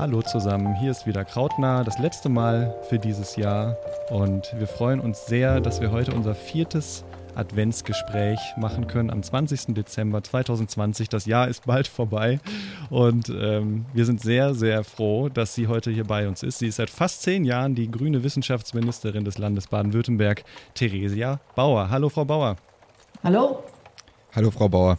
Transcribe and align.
Hallo 0.00 0.22
zusammen, 0.22 0.74
hier 0.76 0.92
ist 0.92 1.06
wieder 1.06 1.26
Krautnah, 1.26 1.84
das 1.84 1.98
letzte 1.98 2.30
Mal 2.30 2.74
für 2.88 2.98
dieses 2.98 3.36
Jahr 3.36 3.76
und 4.08 4.50
wir 4.56 4.66
freuen 4.66 4.98
uns 4.98 5.26
sehr, 5.26 5.60
dass 5.60 5.82
wir 5.82 5.90
heute 5.90 6.14
unser 6.14 6.34
viertes 6.34 7.04
Adventsgespräch 7.34 8.38
machen 8.56 8.86
können 8.86 9.10
am 9.10 9.22
20. 9.22 9.74
Dezember 9.74 10.22
2020. 10.22 11.10
Das 11.10 11.26
Jahr 11.26 11.48
ist 11.48 11.66
bald 11.66 11.86
vorbei 11.86 12.40
und 12.88 13.28
ähm, 13.28 13.84
wir 13.92 14.06
sind 14.06 14.22
sehr, 14.22 14.54
sehr 14.54 14.84
froh, 14.84 15.28
dass 15.28 15.54
sie 15.54 15.68
heute 15.68 15.90
hier 15.90 16.04
bei 16.04 16.26
uns 16.26 16.42
ist. 16.42 16.60
Sie 16.60 16.68
ist 16.68 16.76
seit 16.76 16.88
fast 16.88 17.20
zehn 17.20 17.44
Jahren 17.44 17.74
die 17.74 17.90
grüne 17.90 18.24
Wissenschaftsministerin 18.24 19.26
des 19.26 19.36
Landes 19.36 19.66
Baden-Württemberg, 19.66 20.44
Theresia 20.72 21.40
Bauer. 21.54 21.90
Hallo, 21.90 22.08
Frau 22.08 22.24
Bauer. 22.24 22.56
Hallo. 23.22 23.64
Hallo, 24.34 24.50
Frau 24.50 24.66
Bauer. 24.66 24.96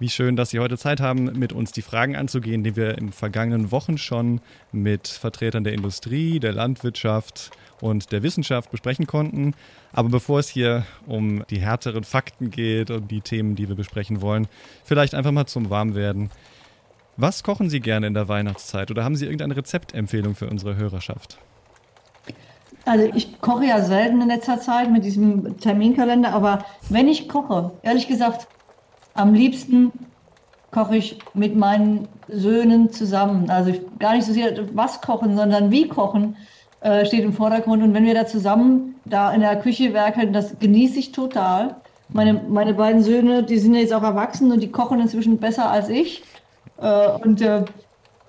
Wie 0.00 0.08
schön, 0.08 0.34
dass 0.34 0.50
Sie 0.50 0.58
heute 0.58 0.76
Zeit 0.76 1.00
haben, 1.00 1.38
mit 1.38 1.52
uns 1.52 1.70
die 1.70 1.80
Fragen 1.80 2.16
anzugehen, 2.16 2.64
die 2.64 2.74
wir 2.74 2.98
in 2.98 3.12
vergangenen 3.12 3.70
Wochen 3.70 3.96
schon 3.96 4.40
mit 4.72 5.06
Vertretern 5.06 5.62
der 5.62 5.72
Industrie, 5.72 6.40
der 6.40 6.52
Landwirtschaft 6.52 7.52
und 7.80 8.10
der 8.10 8.24
Wissenschaft 8.24 8.72
besprechen 8.72 9.06
konnten. 9.06 9.54
Aber 9.92 10.08
bevor 10.08 10.40
es 10.40 10.48
hier 10.48 10.84
um 11.06 11.44
die 11.48 11.60
härteren 11.60 12.02
Fakten 12.02 12.50
geht 12.50 12.90
und 12.90 13.08
die 13.08 13.20
Themen, 13.20 13.54
die 13.54 13.68
wir 13.68 13.76
besprechen 13.76 14.20
wollen, 14.20 14.48
vielleicht 14.84 15.14
einfach 15.14 15.30
mal 15.30 15.46
zum 15.46 15.70
Warmwerden. 15.70 16.30
Was 17.16 17.44
kochen 17.44 17.70
Sie 17.70 17.78
gerne 17.78 18.08
in 18.08 18.14
der 18.14 18.26
Weihnachtszeit 18.26 18.90
oder 18.90 19.04
haben 19.04 19.14
Sie 19.14 19.26
irgendeine 19.26 19.56
Rezeptempfehlung 19.56 20.34
für 20.34 20.48
unsere 20.48 20.74
Hörerschaft? 20.74 21.38
Also 22.84 23.08
ich 23.14 23.40
koche 23.40 23.66
ja 23.66 23.80
selten 23.80 24.20
in 24.20 24.28
letzter 24.28 24.60
Zeit 24.60 24.90
mit 24.90 25.04
diesem 25.04 25.56
Terminkalender, 25.58 26.32
aber 26.32 26.64
wenn 26.88 27.06
ich 27.06 27.28
koche, 27.28 27.70
ehrlich 27.82 28.08
gesagt, 28.08 28.48
am 29.14 29.34
liebsten 29.34 29.92
koche 30.70 30.96
ich 30.96 31.18
mit 31.34 31.56
meinen 31.56 32.08
Söhnen 32.28 32.90
zusammen. 32.90 33.48
Also 33.48 33.72
gar 33.98 34.14
nicht 34.14 34.26
so 34.26 34.32
sehr 34.32 34.52
was 34.74 35.00
kochen, 35.00 35.36
sondern 35.36 35.70
wie 35.70 35.88
kochen 35.88 36.36
äh, 36.80 37.06
steht 37.06 37.24
im 37.24 37.32
Vordergrund. 37.32 37.82
Und 37.82 37.94
wenn 37.94 38.04
wir 38.04 38.14
da 38.14 38.26
zusammen 38.26 38.96
da 39.04 39.32
in 39.32 39.40
der 39.40 39.60
Küche 39.60 39.94
werkeln, 39.94 40.32
das 40.32 40.58
genieße 40.58 40.98
ich 40.98 41.12
total. 41.12 41.76
Meine, 42.08 42.34
meine 42.34 42.74
beiden 42.74 43.02
Söhne, 43.02 43.42
die 43.42 43.58
sind 43.58 43.74
jetzt 43.74 43.92
auch 43.92 44.02
erwachsen 44.02 44.52
und 44.52 44.60
die 44.60 44.70
kochen 44.70 45.00
inzwischen 45.00 45.38
besser 45.38 45.70
als 45.70 45.88
ich. 45.88 46.22
Äh, 46.78 47.08
und 47.22 47.40
äh, 47.40 47.64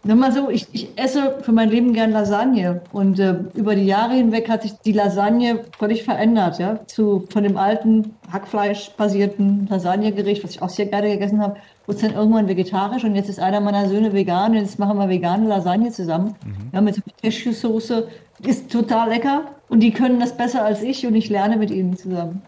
Nimm 0.08 0.20
mal 0.20 0.31
so, 0.31 0.52
ich, 0.52 0.67
ich 0.72 0.89
esse 0.98 1.39
für 1.42 1.52
mein 1.52 1.70
Leben 1.70 1.92
gern 1.92 2.11
Lasagne. 2.11 2.81
Und 2.92 3.20
äh, 3.20 3.39
über 3.56 3.73
die 3.75 3.88
Jahre 3.88 4.14
hinweg 4.14 4.48
hat 4.48 4.61
sich 4.61 4.73
die 4.86 4.92
Lasagne 4.92 5.61
völlig 5.80 6.03
verändert, 6.03 6.59
ja, 6.59 6.86
zu 6.86 7.25
von 7.31 7.42
dem 7.42 7.58
alten 7.58 8.14
Hackfleisch-basierten 8.31 9.66
Lasagnegericht, 9.67 10.44
was 10.44 10.52
ich 10.52 10.61
auch 10.61 10.70
sehr 10.70 10.86
gerne 10.86 11.09
gegessen 11.09 11.42
habe, 11.42 11.56
wurde 11.88 12.02
dann 12.02 12.14
irgendwann 12.14 12.48
vegetarisch. 12.48 13.03
Und 13.03 13.16
jetzt 13.16 13.30
ist 13.30 13.39
einer 13.39 13.59
meiner 13.61 13.89
Söhne 13.89 14.14
vegan 14.14 14.52
und 14.52 14.58
jetzt 14.58 14.78
machen 14.78 15.00
wir 15.00 15.09
vegane 15.09 15.48
Lasagne 15.48 15.89
zusammen, 15.92 16.36
mhm. 16.45 16.70
ja, 16.72 16.81
mit 16.81 16.94
so 16.94 17.02
Cashew-Soße, 17.23 18.08
ist 18.44 18.72
total 18.72 19.09
lecker. 19.09 19.45
Und 19.70 19.80
die 19.80 19.92
können 19.92 20.20
das 20.20 20.38
besser 20.38 20.64
als 20.64 20.83
ich. 20.83 21.08
Und 21.08 21.16
ich 21.16 21.30
lerne 21.30 21.58
mit 21.58 21.72
ihnen 21.72 21.98
zusammen. 21.98 22.44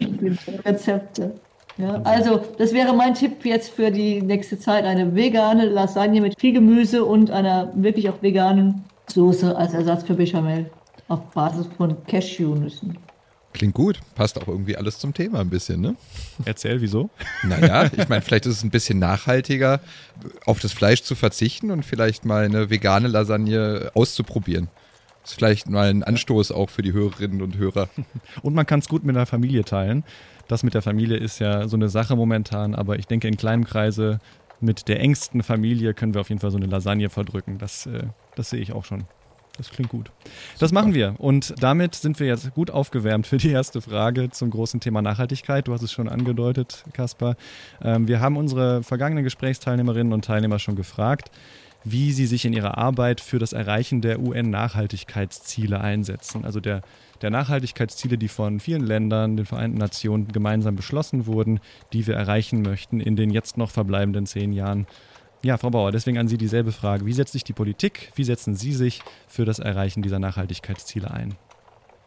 Rezepte. 0.64 1.32
Ja, 1.76 2.00
also, 2.04 2.40
das 2.58 2.72
wäre 2.72 2.94
mein 2.94 3.14
Tipp 3.14 3.44
jetzt 3.44 3.70
für 3.70 3.90
die 3.90 4.22
nächste 4.22 4.58
Zeit: 4.58 4.84
eine 4.84 5.14
vegane 5.14 5.66
Lasagne 5.66 6.20
mit 6.20 6.38
viel 6.38 6.52
Gemüse 6.52 7.04
und 7.04 7.30
einer 7.30 7.72
wirklich 7.74 8.08
auch 8.08 8.22
veganen 8.22 8.84
Soße 9.08 9.56
als 9.56 9.74
Ersatz 9.74 10.04
für 10.04 10.14
Bechamel 10.14 10.70
auf 11.08 11.20
Basis 11.32 11.66
von 11.76 11.96
Cashewnüssen. 12.06 12.96
Klingt 13.52 13.74
gut, 13.74 14.00
passt 14.16 14.40
auch 14.40 14.48
irgendwie 14.48 14.76
alles 14.76 14.98
zum 14.98 15.14
Thema 15.14 15.40
ein 15.40 15.50
bisschen, 15.50 15.80
ne? 15.80 15.94
Erzähl, 16.44 16.80
wieso? 16.80 17.10
Naja, 17.44 17.84
ich 17.96 18.08
meine, 18.08 18.22
vielleicht 18.22 18.46
ist 18.46 18.56
es 18.58 18.64
ein 18.64 18.70
bisschen 18.70 18.98
nachhaltiger, 18.98 19.80
auf 20.44 20.58
das 20.58 20.72
Fleisch 20.72 21.02
zu 21.02 21.14
verzichten 21.14 21.70
und 21.70 21.84
vielleicht 21.84 22.24
mal 22.24 22.44
eine 22.44 22.70
vegane 22.70 23.06
Lasagne 23.06 23.92
auszuprobieren. 23.94 24.68
Das 25.22 25.30
ist 25.30 25.36
vielleicht 25.36 25.70
mal 25.70 25.88
ein 25.88 26.02
Anstoß 26.02 26.50
auch 26.50 26.68
für 26.68 26.82
die 26.82 26.92
Hörerinnen 26.92 27.42
und 27.42 27.56
Hörer. 27.56 27.88
Und 28.42 28.54
man 28.54 28.66
kann 28.66 28.80
es 28.80 28.88
gut 28.88 29.04
mit 29.04 29.14
der 29.14 29.26
Familie 29.26 29.64
teilen 29.64 30.04
das 30.48 30.62
mit 30.62 30.74
der 30.74 30.82
Familie 30.82 31.16
ist 31.16 31.38
ja 31.38 31.68
so 31.68 31.76
eine 31.76 31.88
Sache 31.88 32.16
momentan, 32.16 32.74
aber 32.74 32.98
ich 32.98 33.06
denke, 33.06 33.28
in 33.28 33.36
kleinem 33.36 33.64
Kreise 33.64 34.18
mit 34.60 34.88
der 34.88 35.00
engsten 35.00 35.42
Familie 35.42 35.94
können 35.94 36.14
wir 36.14 36.20
auf 36.20 36.28
jeden 36.28 36.40
Fall 36.40 36.50
so 36.50 36.56
eine 36.56 36.66
Lasagne 36.66 37.10
verdrücken. 37.10 37.58
Das, 37.58 37.86
äh, 37.86 38.04
das 38.34 38.50
sehe 38.50 38.60
ich 38.60 38.72
auch 38.72 38.84
schon. 38.84 39.04
Das 39.56 39.70
klingt 39.70 39.90
gut. 39.90 40.10
Das 40.58 40.72
machen 40.72 40.94
wir. 40.94 41.14
Und 41.18 41.54
damit 41.62 41.94
sind 41.94 42.18
wir 42.18 42.26
jetzt 42.26 42.52
gut 42.54 42.72
aufgewärmt 42.72 43.28
für 43.28 43.36
die 43.36 43.50
erste 43.50 43.80
Frage 43.80 44.30
zum 44.30 44.50
großen 44.50 44.80
Thema 44.80 45.00
Nachhaltigkeit. 45.00 45.68
Du 45.68 45.72
hast 45.72 45.82
es 45.82 45.92
schon 45.92 46.08
angedeutet, 46.08 46.82
Kaspar. 46.92 47.36
Ähm, 47.80 48.08
wir 48.08 48.20
haben 48.20 48.36
unsere 48.36 48.82
vergangenen 48.82 49.22
Gesprächsteilnehmerinnen 49.22 50.12
und 50.12 50.24
Teilnehmer 50.24 50.58
schon 50.58 50.74
gefragt, 50.74 51.30
wie 51.84 52.12
sie 52.12 52.26
sich 52.26 52.44
in 52.44 52.52
ihrer 52.52 52.78
Arbeit 52.78 53.20
für 53.20 53.38
das 53.38 53.52
Erreichen 53.52 54.00
der 54.00 54.20
UN-Nachhaltigkeitsziele 54.20 55.80
einsetzen. 55.80 56.44
Also 56.44 56.60
der 56.60 56.82
der 57.22 57.30
Nachhaltigkeitsziele, 57.30 58.18
die 58.18 58.28
von 58.28 58.60
vielen 58.60 58.84
Ländern, 58.84 59.36
den 59.36 59.46
Vereinten 59.46 59.78
Nationen 59.78 60.28
gemeinsam 60.28 60.76
beschlossen 60.76 61.26
wurden, 61.26 61.58
die 61.92 62.06
wir 62.06 62.14
erreichen 62.14 62.60
möchten 62.60 63.00
in 63.00 63.16
den 63.16 63.30
jetzt 63.30 63.56
noch 63.56 63.70
verbleibenden 63.70 64.26
zehn 64.26 64.52
Jahren. 64.52 64.86
Ja, 65.42 65.56
Frau 65.56 65.70
Bauer, 65.70 65.90
deswegen 65.92 66.18
an 66.18 66.28
Sie 66.28 66.38
dieselbe 66.38 66.72
Frage. 66.72 67.06
Wie 67.06 67.12
setzt 67.12 67.32
sich 67.32 67.44
die 67.44 67.52
Politik, 67.52 68.12
wie 68.14 68.24
setzen 68.24 68.54
Sie 68.54 68.72
sich 68.72 69.00
für 69.26 69.44
das 69.44 69.58
Erreichen 69.58 70.02
dieser 70.02 70.18
Nachhaltigkeitsziele 70.18 71.10
ein? 71.10 71.34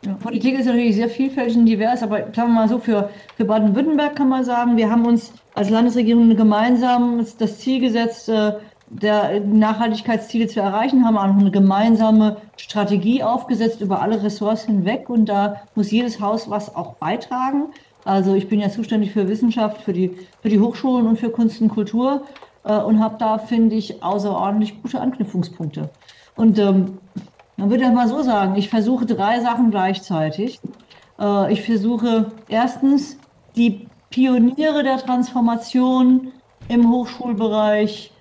Ja, 0.06 0.14
Politik 0.14 0.60
ist 0.60 0.68
natürlich 0.68 0.96
sehr 0.96 1.10
vielfältig 1.10 1.58
und 1.58 1.66
divers, 1.66 2.04
aber 2.04 2.20
sagen 2.20 2.50
wir 2.50 2.50
mal 2.50 2.70
so, 2.70 2.78
für, 2.78 3.10
für 3.36 3.46
Baden-Württemberg 3.46 4.16
kann 4.16 4.30
man 4.30 4.44
sagen, 4.44 4.78
wir 4.78 4.90
haben 4.90 5.06
uns 5.06 5.34
als 5.56 5.72
Landesregierung 5.72 6.36
gemeinsam 6.36 7.26
das 7.40 7.58
Ziel 7.58 7.80
gesetzt, 7.80 8.30
äh, 8.30 8.54
der 8.90 9.42
Nachhaltigkeitsziele 9.42 10.48
zu 10.48 10.62
erreichen, 10.62 11.06
haben 11.06 11.18
auch 11.18 11.24
eine 11.24 11.52
gemeinsame 11.52 12.38
Strategie 12.56 13.22
aufgesetzt 13.24 13.82
über 13.82 14.02
alle 14.02 14.24
Ressorts 14.24 14.64
hinweg 14.64 15.10
und 15.10 15.26
da 15.26 15.62
muss 15.76 15.92
jedes 15.92 16.20
Haus 16.22 16.50
was 16.50 16.74
auch 16.76 16.96
beitragen. 16.96 17.66
Also 18.06 18.36
ich 18.36 18.48
bin 18.48 18.62
ja 18.62 18.70
zuständig 18.70 19.12
für 19.12 19.28
Wissenschaft, 19.28 19.82
für 19.82 19.92
die, 19.92 20.16
für 20.42 20.50
die 20.50 20.60
Hochschulen 20.60 21.08
und 21.08 21.20
für 21.20 21.30
Kunst 21.30 21.62
und 21.62 21.70
Kultur 21.70 22.24
äh, 22.64 22.78
und 22.78 23.02
habe 23.02 23.18
da, 23.20 23.38
finde 23.38 23.76
ich, 23.76 24.02
außerordentlich 24.02 24.82
gute 24.82 25.02
Anknüpfungspunkte. 25.02 25.90
Und 26.36 26.58
ähm, 26.58 27.00
man 27.58 27.70
würde 27.70 27.84
ja 27.84 27.92
mal 27.92 28.08
so 28.08 28.22
sagen, 28.22 28.56
ich 28.56 28.70
versuche 28.70 29.06
drei 29.06 29.42
Sachen 29.42 29.72
gleichzeitig. 29.72 30.62
Äh, 31.20 31.52
ich 31.52 31.64
versuche 31.64 32.32
erstens 32.48 33.18
die 33.58 33.88
Pioniere 34.10 34.84
der 34.84 34.98
Transformation 34.98 36.32
im 36.70 36.90
Hochschulbereich 36.90 38.12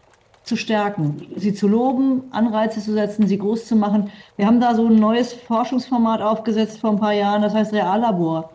zu 0.47 0.57
stärken, 0.57 1.27
sie 1.35 1.53
zu 1.53 1.67
loben, 1.67 2.23
Anreize 2.31 2.81
zu 2.81 2.93
setzen, 2.93 3.27
sie 3.27 3.37
groß 3.37 3.67
zu 3.67 3.75
machen. 3.75 4.13
Wir 4.37 4.47
haben 4.47 4.61
da 4.61 4.77
so 4.77 4.87
ein 4.87 4.95
neues 4.95 5.33
Forschungsformat 5.33 6.23
aufgesetzt 6.23 6.79
vor 6.79 6.91
ein 6.91 7.01
paar 7.01 7.13
Jahren, 7.13 7.43
das 7.43 7.53
heißt 7.53 7.75
Reallabor, 7.75 8.51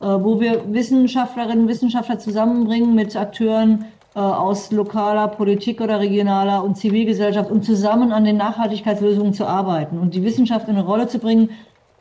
äh, 0.00 0.06
wo 0.06 0.40
wir 0.40 0.72
Wissenschaftlerinnen 0.72 1.64
und 1.64 1.68
Wissenschaftler 1.68 2.20
zusammenbringen 2.20 2.94
mit 2.94 3.16
Akteuren 3.16 3.86
äh, 4.14 4.20
aus 4.20 4.70
lokaler 4.70 5.26
Politik 5.26 5.80
oder 5.80 5.98
regionaler 5.98 6.62
und 6.62 6.76
Zivilgesellschaft, 6.76 7.50
um 7.50 7.60
zusammen 7.60 8.12
an 8.12 8.24
den 8.24 8.36
Nachhaltigkeitslösungen 8.36 9.34
zu 9.34 9.44
arbeiten 9.44 9.98
und 9.98 10.14
die 10.14 10.22
Wissenschaft 10.22 10.68
in 10.68 10.76
eine 10.76 10.84
Rolle 10.84 11.08
zu 11.08 11.18
bringen, 11.18 11.50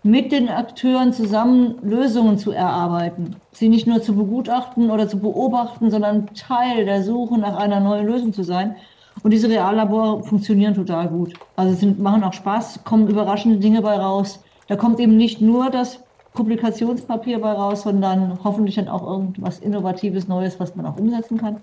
mit 0.03 0.31
den 0.31 0.49
Akteuren 0.49 1.13
zusammen 1.13 1.75
Lösungen 1.81 2.37
zu 2.37 2.51
erarbeiten. 2.51 3.37
Sie 3.51 3.69
nicht 3.69 3.87
nur 3.87 4.03
zu 4.03 4.15
begutachten 4.15 4.91
oder 4.91 5.07
zu 5.07 5.19
beobachten, 5.19 5.89
sondern 5.89 6.27
Teil 6.35 6.85
der 6.85 7.03
Suche 7.03 7.39
nach 7.39 7.55
einer 7.55 7.79
neuen 7.79 8.05
Lösung 8.05 8.33
zu 8.33 8.43
sein. 8.43 8.75
Und 9.23 9.31
diese 9.31 9.49
Reallabore 9.49 10.23
funktionieren 10.23 10.73
total 10.73 11.07
gut. 11.07 11.33
Also 11.55 11.75
sind, 11.75 11.99
machen 11.99 12.23
auch 12.23 12.33
Spaß, 12.33 12.83
kommen 12.83 13.07
überraschende 13.07 13.59
Dinge 13.59 13.81
bei 13.81 13.95
raus. 13.95 14.43
Da 14.67 14.75
kommt 14.75 14.99
eben 14.99 15.17
nicht 15.17 15.41
nur 15.41 15.69
das 15.69 15.99
Publikationspapier 16.33 17.39
bei 17.39 17.51
raus, 17.51 17.83
sondern 17.83 18.39
hoffentlich 18.43 18.75
dann 18.75 18.87
auch 18.87 19.05
irgendwas 19.05 19.59
Innovatives, 19.59 20.27
Neues, 20.27 20.59
was 20.59 20.75
man 20.75 20.85
auch 20.85 20.97
umsetzen 20.97 21.37
kann. 21.37 21.57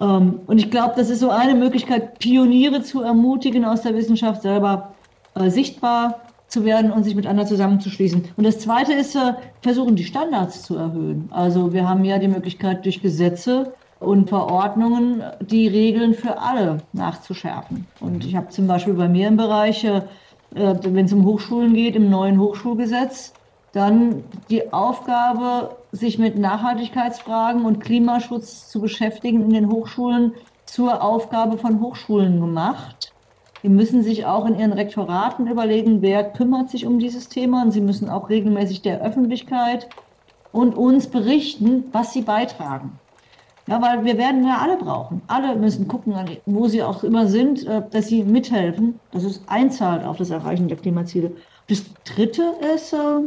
Ähm, 0.00 0.40
und 0.46 0.58
ich 0.58 0.70
glaube, 0.70 0.94
das 0.96 1.08
ist 1.08 1.20
so 1.20 1.30
eine 1.30 1.54
Möglichkeit, 1.54 2.18
Pioniere 2.18 2.82
zu 2.82 3.02
ermutigen, 3.02 3.64
aus 3.64 3.82
der 3.82 3.94
Wissenschaft 3.94 4.42
selber 4.42 4.94
äh, 5.34 5.50
sichtbar 5.50 6.20
zu 6.48 6.64
werden 6.64 6.92
und 6.92 7.04
sich 7.04 7.14
mit 7.14 7.26
anderen 7.26 7.48
zusammenzuschließen. 7.48 8.24
Und 8.36 8.44
das 8.44 8.58
Zweite 8.58 8.92
ist, 8.92 9.14
äh, 9.14 9.34
versuchen, 9.62 9.96
die 9.96 10.04
Standards 10.04 10.62
zu 10.64 10.76
erhöhen. 10.76 11.28
Also 11.30 11.72
wir 11.72 11.88
haben 11.88 12.04
ja 12.04 12.18
die 12.18 12.28
Möglichkeit, 12.28 12.84
durch 12.84 13.00
Gesetze 13.00 13.72
und 14.02 14.28
Verordnungen 14.28 15.22
die 15.40 15.68
Regeln 15.68 16.14
für 16.14 16.38
alle 16.38 16.78
nachzuschärfen. 16.92 17.86
Und 18.00 18.24
ich 18.24 18.36
habe 18.36 18.48
zum 18.48 18.66
Beispiel 18.66 18.94
bei 18.94 19.08
mir 19.08 19.28
im 19.28 19.36
Bereich, 19.36 19.84
äh, 19.84 20.02
wenn 20.54 21.06
es 21.06 21.12
um 21.12 21.24
Hochschulen 21.24 21.74
geht, 21.74 21.96
im 21.96 22.10
neuen 22.10 22.38
Hochschulgesetz, 22.38 23.32
dann 23.72 24.24
die 24.50 24.72
Aufgabe, 24.72 25.76
sich 25.92 26.18
mit 26.18 26.38
Nachhaltigkeitsfragen 26.38 27.64
und 27.64 27.80
Klimaschutz 27.80 28.68
zu 28.68 28.80
beschäftigen 28.80 29.42
in 29.42 29.50
den 29.50 29.70
Hochschulen 29.70 30.32
zur 30.66 31.02
Aufgabe 31.02 31.58
von 31.58 31.80
Hochschulen 31.80 32.40
gemacht. 32.40 33.12
Die 33.62 33.68
müssen 33.68 34.02
sich 34.02 34.26
auch 34.26 34.46
in 34.46 34.58
ihren 34.58 34.72
Rektoraten 34.72 35.46
überlegen, 35.46 36.02
wer 36.02 36.24
kümmert 36.24 36.70
sich 36.70 36.86
um 36.86 36.98
dieses 36.98 37.28
Thema. 37.28 37.62
Und 37.62 37.70
sie 37.70 37.80
müssen 37.80 38.08
auch 38.08 38.28
regelmäßig 38.28 38.82
der 38.82 39.00
Öffentlichkeit 39.02 39.88
und 40.50 40.74
uns 40.74 41.06
berichten, 41.06 41.84
was 41.92 42.12
sie 42.12 42.22
beitragen. 42.22 42.98
Ja, 43.68 43.80
weil 43.80 44.04
wir 44.04 44.18
werden 44.18 44.44
ja 44.44 44.58
alle 44.58 44.76
brauchen. 44.76 45.22
Alle 45.28 45.54
müssen 45.54 45.86
gucken, 45.86 46.14
wo 46.46 46.66
sie 46.66 46.82
auch 46.82 47.04
immer 47.04 47.26
sind, 47.28 47.64
äh, 47.66 47.82
dass 47.90 48.08
sie 48.08 48.24
mithelfen, 48.24 48.98
dass 49.12 49.24
es 49.24 49.42
einzahlt 49.46 50.04
auf 50.04 50.16
das 50.16 50.30
Erreichen 50.30 50.68
der 50.68 50.76
Klimaziele. 50.76 51.32
Das 51.68 51.84
Dritte 52.04 52.42
ist, 52.74 52.92
äh, 52.92 53.20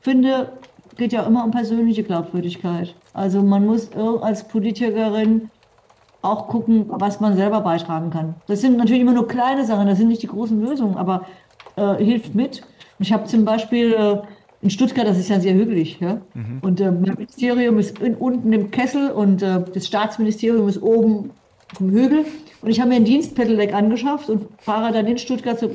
finde, 0.00 0.52
geht 0.96 1.12
ja 1.12 1.22
immer 1.22 1.44
um 1.44 1.50
persönliche 1.50 2.02
Glaubwürdigkeit. 2.02 2.94
Also 3.14 3.42
man 3.42 3.64
muss 3.64 3.90
als 4.20 4.46
Politikerin 4.46 5.50
auch 6.22 6.48
gucken, 6.48 6.86
was 6.88 7.20
man 7.20 7.36
selber 7.36 7.60
beitragen 7.60 8.10
kann. 8.10 8.34
Das 8.46 8.60
sind 8.60 8.76
natürlich 8.76 9.00
immer 9.02 9.12
nur 9.12 9.28
kleine 9.28 9.64
Sachen, 9.64 9.86
das 9.86 9.98
sind 9.98 10.08
nicht 10.08 10.22
die 10.22 10.26
großen 10.26 10.60
Lösungen, 10.60 10.96
aber 10.96 11.24
äh, 11.76 12.04
hilft 12.04 12.34
mit. 12.34 12.62
Ich 12.98 13.12
habe 13.12 13.24
zum 13.24 13.44
Beispiel 13.44 13.92
äh, 13.92 14.18
in 14.60 14.70
Stuttgart, 14.70 15.06
das 15.06 15.18
ist 15.18 15.28
ja 15.28 15.40
sehr 15.40 15.54
hügelig. 15.54 15.98
Ja? 16.00 16.20
Mhm. 16.34 16.58
Und 16.62 16.80
äh, 16.80 16.90
mein 16.90 17.14
Ministerium 17.14 17.78
ist 17.78 17.98
in, 18.00 18.14
unten 18.14 18.52
im 18.52 18.70
Kessel 18.70 19.10
und 19.10 19.42
äh, 19.42 19.62
das 19.72 19.86
Staatsministerium 19.86 20.68
ist 20.68 20.82
oben 20.82 21.30
vom 21.74 21.90
Hügel. 21.90 22.24
Und 22.60 22.70
ich 22.70 22.80
habe 22.80 22.90
mir 22.90 22.96
ein 22.96 23.04
Dienstpedelec 23.04 23.72
angeschafft 23.72 24.28
und 24.28 24.48
fahre 24.58 24.92
dann 24.92 25.06
in 25.06 25.16
Stuttgart, 25.18 25.60
so, 25.60 25.70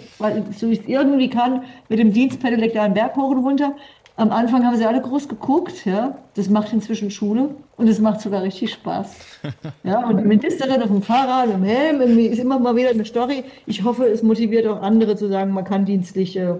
so 0.57 0.69
wie 0.69 0.73
ich 0.73 0.81
es 0.81 0.87
irgendwie 0.87 1.29
kann, 1.29 1.63
mit 1.87 1.99
dem 1.99 2.11
Dienstpedelec 2.11 2.73
da 2.73 2.83
einen 2.83 2.93
Berg 2.93 3.15
hoch 3.15 3.29
und 3.29 3.45
runter. 3.45 3.73
Am 4.15 4.31
Anfang 4.31 4.65
haben 4.65 4.75
sie 4.75 4.85
alle 4.85 5.01
groß 5.01 5.27
geguckt, 5.27 5.85
ja. 5.85 6.15
Das 6.35 6.49
macht 6.49 6.73
inzwischen 6.73 7.09
Schule 7.09 7.55
und 7.77 7.87
es 7.87 7.99
macht 7.99 8.21
sogar 8.21 8.43
richtig 8.43 8.73
Spaß. 8.73 9.15
Ja, 9.83 10.07
und 10.07 10.17
die 10.17 10.23
Ministerin 10.23 10.81
auf 10.81 10.89
dem 10.89 11.01
Fahrrad, 11.01 11.49
im 11.49 11.63
Helm, 11.63 11.99
irgendwie 11.99 12.27
ist 12.27 12.39
immer 12.39 12.57
mal 12.59 12.75
wieder 12.75 12.89
eine 12.89 13.03
Story. 13.05 13.43
Ich 13.65 13.83
hoffe, 13.83 14.05
es 14.05 14.23
motiviert 14.23 14.65
auch 14.67 14.81
andere 14.81 15.15
zu 15.15 15.27
sagen, 15.27 15.51
man 15.51 15.65
kann 15.65 15.85
dienstlich 15.85 16.37
äh, 16.37 16.53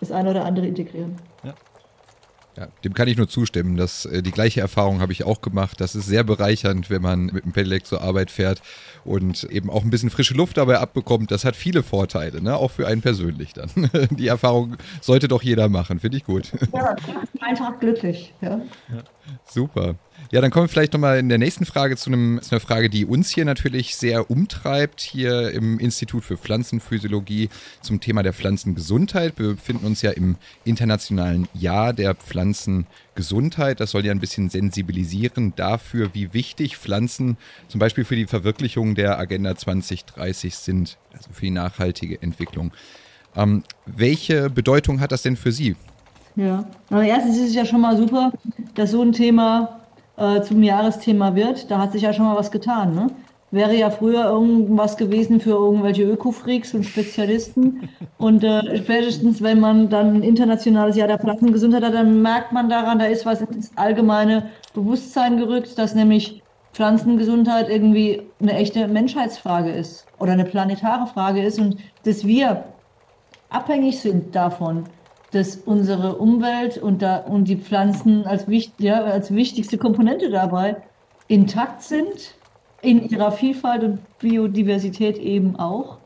das 0.00 0.10
eine 0.10 0.30
oder 0.30 0.44
andere 0.44 0.66
integrieren. 0.66 1.16
Ja, 2.56 2.68
dem 2.84 2.92
kann 2.92 3.08
ich 3.08 3.16
nur 3.16 3.28
zustimmen. 3.28 3.76
Das, 3.76 4.04
äh, 4.04 4.22
die 4.22 4.30
gleiche 4.30 4.60
Erfahrung 4.60 5.00
habe 5.00 5.12
ich 5.12 5.24
auch 5.24 5.40
gemacht. 5.40 5.80
Das 5.80 5.94
ist 5.94 6.06
sehr 6.06 6.22
bereichernd, 6.22 6.90
wenn 6.90 7.00
man 7.00 7.26
mit 7.26 7.44
dem 7.44 7.52
Pedelec 7.52 7.86
zur 7.86 8.02
Arbeit 8.02 8.30
fährt 8.30 8.60
und 9.04 9.44
eben 9.44 9.70
auch 9.70 9.82
ein 9.82 9.90
bisschen 9.90 10.10
frische 10.10 10.34
Luft 10.34 10.58
dabei 10.58 10.78
abbekommt. 10.78 11.30
Das 11.30 11.44
hat 11.44 11.56
viele 11.56 11.82
Vorteile, 11.82 12.42
ne? 12.42 12.56
auch 12.56 12.70
für 12.70 12.86
einen 12.86 13.00
persönlich 13.00 13.54
dann. 13.54 13.70
Die 14.10 14.26
Erfahrung 14.26 14.76
sollte 15.00 15.28
doch 15.28 15.42
jeder 15.42 15.68
machen, 15.68 15.98
finde 15.98 16.18
ich 16.18 16.24
gut. 16.24 16.52
Ja, 16.74 16.94
einfach 17.40 17.78
glücklich. 17.80 18.34
Ja. 18.40 18.60
ja. 18.90 19.02
Super. 19.46 19.96
Ja, 20.32 20.40
dann 20.40 20.50
kommen 20.50 20.64
wir 20.64 20.68
vielleicht 20.70 20.94
nochmal 20.94 21.18
in 21.18 21.28
der 21.28 21.36
nächsten 21.36 21.66
Frage 21.66 21.94
zu, 21.98 22.08
einem, 22.08 22.40
zu 22.40 22.52
einer 22.52 22.60
Frage, 22.60 22.88
die 22.88 23.04
uns 23.04 23.28
hier 23.28 23.44
natürlich 23.44 23.96
sehr 23.96 24.30
umtreibt, 24.30 25.02
hier 25.02 25.50
im 25.50 25.78
Institut 25.78 26.24
für 26.24 26.38
Pflanzenphysiologie 26.38 27.50
zum 27.82 28.00
Thema 28.00 28.22
der 28.22 28.32
Pflanzengesundheit. 28.32 29.38
Wir 29.38 29.48
befinden 29.48 29.84
uns 29.84 30.00
ja 30.00 30.10
im 30.12 30.36
internationalen 30.64 31.48
Jahr 31.52 31.92
der 31.92 32.14
Pflanzengesundheit. 32.14 33.78
Das 33.78 33.90
soll 33.90 34.06
ja 34.06 34.10
ein 34.10 34.20
bisschen 34.20 34.48
sensibilisieren 34.48 35.52
dafür, 35.54 36.14
wie 36.14 36.32
wichtig 36.32 36.78
Pflanzen 36.78 37.36
zum 37.68 37.78
Beispiel 37.78 38.06
für 38.06 38.16
die 38.16 38.26
Verwirklichung 38.26 38.94
der 38.94 39.18
Agenda 39.18 39.54
2030 39.54 40.56
sind, 40.56 40.96
also 41.12 41.28
für 41.30 41.42
die 41.42 41.50
nachhaltige 41.50 42.22
Entwicklung. 42.22 42.72
Ähm, 43.36 43.64
welche 43.84 44.48
Bedeutung 44.48 44.98
hat 45.00 45.12
das 45.12 45.20
denn 45.20 45.36
für 45.36 45.52
Sie? 45.52 45.76
Ja, 46.36 46.64
aber 46.88 47.04
erstens 47.04 47.36
ist 47.36 47.48
es 47.48 47.54
ja 47.54 47.66
schon 47.66 47.82
mal 47.82 47.98
super, 47.98 48.32
dass 48.74 48.92
so 48.92 49.02
ein 49.02 49.12
Thema 49.12 49.81
äh, 50.16 50.42
zum 50.42 50.62
Jahresthema 50.62 51.34
wird. 51.34 51.70
Da 51.70 51.78
hat 51.78 51.92
sich 51.92 52.02
ja 52.02 52.12
schon 52.12 52.26
mal 52.26 52.36
was 52.36 52.50
getan. 52.50 52.94
Ne? 52.94 53.08
Wäre 53.50 53.74
ja 53.74 53.90
früher 53.90 54.24
irgendwas 54.24 54.96
gewesen 54.96 55.40
für 55.40 55.50
irgendwelche 55.50 56.04
Öko-Freaks 56.04 56.74
und 56.74 56.84
Spezialisten. 56.84 57.88
Und 58.18 58.44
äh, 58.44 58.78
spätestens, 58.78 59.42
wenn 59.42 59.60
man 59.60 59.88
dann 59.88 60.16
ein 60.16 60.22
internationales 60.22 60.96
Jahr 60.96 61.08
der 61.08 61.18
Pflanzengesundheit 61.18 61.84
hat, 61.84 61.94
dann 61.94 62.22
merkt 62.22 62.52
man 62.52 62.68
daran, 62.68 62.98
da 62.98 63.06
ist 63.06 63.26
was 63.26 63.42
ins 63.42 63.70
allgemeine 63.76 64.50
Bewusstsein 64.74 65.36
gerückt, 65.36 65.78
dass 65.78 65.94
nämlich 65.94 66.42
Pflanzengesundheit 66.72 67.68
irgendwie 67.68 68.22
eine 68.40 68.54
echte 68.54 68.88
Menschheitsfrage 68.88 69.70
ist 69.70 70.06
oder 70.18 70.32
eine 70.32 70.44
planetare 70.44 71.06
Frage 71.06 71.42
ist 71.42 71.58
und 71.58 71.76
dass 72.04 72.26
wir 72.26 72.64
abhängig 73.50 74.00
sind 74.00 74.34
davon, 74.34 74.84
dass 75.32 75.56
unsere 75.56 76.16
Umwelt 76.16 76.78
und, 76.78 77.02
da, 77.02 77.18
und 77.18 77.44
die 77.44 77.56
Pflanzen 77.56 78.24
als, 78.26 78.46
ja, 78.78 79.02
als 79.02 79.34
wichtigste 79.34 79.78
Komponente 79.78 80.30
dabei 80.30 80.76
intakt 81.28 81.82
sind, 81.82 82.34
in 82.82 83.08
ihrer 83.08 83.32
Vielfalt 83.32 83.82
und 83.82 84.18
Biodiversität 84.18 85.16
eben 85.18 85.56
auch. 85.56 85.98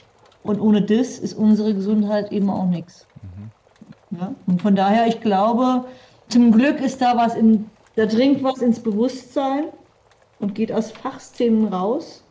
Und 0.45 0.61
ohne 0.61 0.81
das 0.81 1.19
ist 1.19 1.35
unsere 1.35 1.75
Gesundheit 1.75 2.31
eben 2.31 2.49
auch 2.51 2.67
nichts. 2.67 3.07
Mhm. 3.23 4.19
Ja? 4.19 4.35
Und 4.47 4.63
von 4.63 4.77
daher, 4.77 5.09
ich 5.09 5.21
glaube, 5.21 5.85
zum 6.29 6.53
Glück 6.53 6.81
ist 6.81 7.03
da 7.03 7.17
was 7.17 7.35
in, 7.35 7.69
da 7.97 8.07
dringt 8.07 8.45
was 8.45 8.59
ins 8.59 8.79
Bewusstsein 8.79 9.65
und 10.39 10.55
geht 10.55 10.71
aus 10.71 10.93
Fachsthemen 10.93 11.73
raus. 11.73 12.23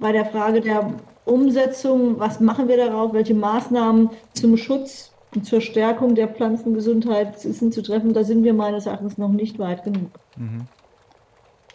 Bei 0.00 0.10
der 0.10 0.24
Frage 0.24 0.60
der 0.60 0.92
Umsetzung, 1.24 2.18
was 2.18 2.40
machen 2.40 2.66
wir 2.66 2.76
darauf, 2.76 3.12
welche 3.12 3.34
Maßnahmen 3.34 4.10
zum 4.32 4.56
Schutz 4.56 5.13
zur 5.42 5.60
Stärkung 5.60 6.14
der 6.14 6.28
Pflanzengesundheit 6.28 7.40
sind 7.40 7.74
zu 7.74 7.82
treffen, 7.82 8.14
da 8.14 8.24
sind 8.24 8.44
wir 8.44 8.54
meines 8.54 8.86
Erachtens 8.86 9.18
noch 9.18 9.30
nicht 9.30 9.58
weit 9.58 9.84
genug. 9.84 10.10
Mhm. 10.36 10.66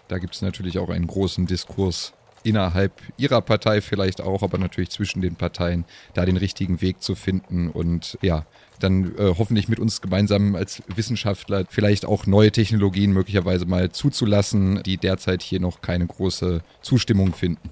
Da 0.08 0.18
gibt 0.18 0.36
es 0.36 0.42
natürlich 0.42 0.80
auch 0.80 0.90
einen 0.90 1.08
großen 1.08 1.46
Diskurs 1.46 2.14
innerhalb 2.44 2.94
ihrer 3.18 3.42
Partei 3.42 3.82
vielleicht 3.82 4.22
auch, 4.22 4.44
aber 4.44 4.58
natürlich 4.58 4.90
zwischen 4.90 5.22
den 5.22 5.36
Parteien, 5.36 5.86
da 6.14 6.26
den 6.26 6.38
richtigen 6.38 6.82
Weg 6.82 7.02
zu 7.02 7.16
finden 7.16 7.70
und 7.70 8.18
ja, 8.22 8.46
dann 8.80 9.16
äh, 9.18 9.34
hoffentlich 9.38 9.68
mit 9.68 9.80
uns 9.80 10.02
gemeinsam 10.02 10.56
als 10.56 10.82
Wissenschaftler 10.88 11.66
vielleicht 11.70 12.06
auch 12.06 12.26
neue 12.26 12.52
Technologien 12.52 13.12
möglicherweise 13.12 13.66
mal 13.66 13.92
zuzulassen, 13.92 14.82
die 14.84 14.98
derzeit 14.98 15.42
hier 15.42 15.60
noch 15.60 15.82
keine 15.82 16.08
große 16.08 16.62
Zustimmung 16.82 17.34
finden. 17.34 17.72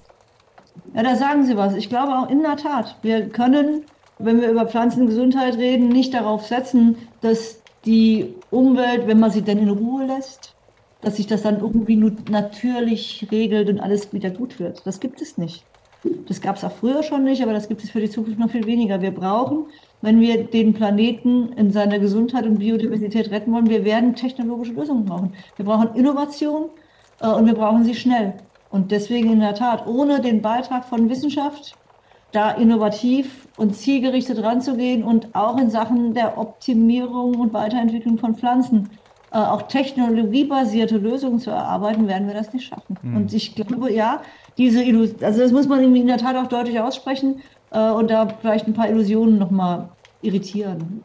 Ja, 0.94 1.02
da 1.02 1.16
sagen 1.16 1.44
Sie 1.44 1.56
was. 1.56 1.74
Ich 1.74 1.88
glaube 1.88 2.12
auch 2.12 2.30
in 2.30 2.42
der 2.42 2.56
Tat, 2.56 2.96
wir 3.02 3.28
können 3.28 3.84
wenn 4.18 4.40
wir 4.40 4.50
über 4.50 4.66
Pflanzengesundheit 4.66 5.56
reden, 5.58 5.88
nicht 5.88 6.14
darauf 6.14 6.46
setzen, 6.46 6.96
dass 7.20 7.62
die 7.84 8.34
Umwelt, 8.50 9.06
wenn 9.06 9.20
man 9.20 9.30
sie 9.30 9.42
denn 9.42 9.58
in 9.58 9.70
Ruhe 9.70 10.06
lässt, 10.06 10.54
dass 11.00 11.16
sich 11.16 11.26
das 11.26 11.42
dann 11.42 11.60
irgendwie 11.60 11.96
natürlich 12.30 13.26
regelt 13.30 13.68
und 13.68 13.80
alles 13.80 14.12
wieder 14.12 14.30
gut 14.30 14.58
wird. 14.58 14.84
Das 14.84 15.00
gibt 15.00 15.22
es 15.22 15.38
nicht. 15.38 15.64
Das 16.26 16.40
gab 16.40 16.56
es 16.56 16.64
auch 16.64 16.72
früher 16.72 17.02
schon 17.02 17.24
nicht, 17.24 17.42
aber 17.42 17.52
das 17.52 17.68
gibt 17.68 17.82
es 17.82 17.90
für 17.90 18.00
die 18.00 18.10
Zukunft 18.10 18.38
noch 18.38 18.50
viel 18.50 18.66
weniger. 18.66 19.00
Wir 19.00 19.10
brauchen, 19.10 19.66
wenn 20.00 20.20
wir 20.20 20.44
den 20.44 20.72
Planeten 20.72 21.52
in 21.54 21.72
seiner 21.72 21.98
Gesundheit 21.98 22.46
und 22.46 22.58
Biodiversität 22.58 23.30
retten 23.30 23.52
wollen, 23.52 23.68
wir 23.68 23.84
werden 23.84 24.14
technologische 24.14 24.72
Lösungen 24.72 25.04
brauchen. 25.04 25.32
Wir 25.56 25.64
brauchen 25.64 25.94
Innovation 25.96 26.70
äh, 27.20 27.28
und 27.28 27.46
wir 27.46 27.54
brauchen 27.54 27.84
sie 27.84 27.94
schnell. 27.94 28.34
Und 28.70 28.92
deswegen 28.92 29.32
in 29.32 29.40
der 29.40 29.54
Tat, 29.54 29.86
ohne 29.86 30.20
den 30.20 30.40
Beitrag 30.40 30.84
von 30.84 31.08
Wissenschaft, 31.08 31.74
da 32.30 32.50
innovativ 32.50 33.48
und 33.56 33.74
zielgerichtet 33.74 34.42
ranzugehen 34.42 35.02
und 35.02 35.34
auch 35.34 35.58
in 35.58 35.70
Sachen 35.70 36.14
der 36.14 36.38
Optimierung 36.38 37.40
und 37.40 37.52
Weiterentwicklung 37.52 38.18
von 38.18 38.34
Pflanzen 38.34 38.98
äh, 39.30 39.38
auch 39.38 39.68
technologiebasierte 39.68 40.96
Lösungen 40.96 41.38
zu 41.38 41.50
erarbeiten, 41.50 42.08
werden 42.08 42.26
wir 42.26 42.34
das 42.34 42.52
nicht 42.52 42.66
schaffen. 42.66 42.98
Mhm. 43.02 43.16
Und 43.16 43.32
ich 43.32 43.54
glaube, 43.54 43.92
ja, 43.92 44.22
diese 44.56 44.82
Illusion, 44.82 45.22
also 45.22 45.40
das 45.40 45.52
muss 45.52 45.68
man 45.68 45.94
in 45.94 46.06
der 46.06 46.18
Tat 46.18 46.36
auch 46.36 46.48
deutlich 46.48 46.80
aussprechen 46.80 47.40
äh, 47.70 47.90
und 47.90 48.10
da 48.10 48.28
vielleicht 48.40 48.66
ein 48.66 48.74
paar 48.74 48.88
Illusionen 48.88 49.38
nochmal 49.38 49.90
irritieren. 50.20 51.04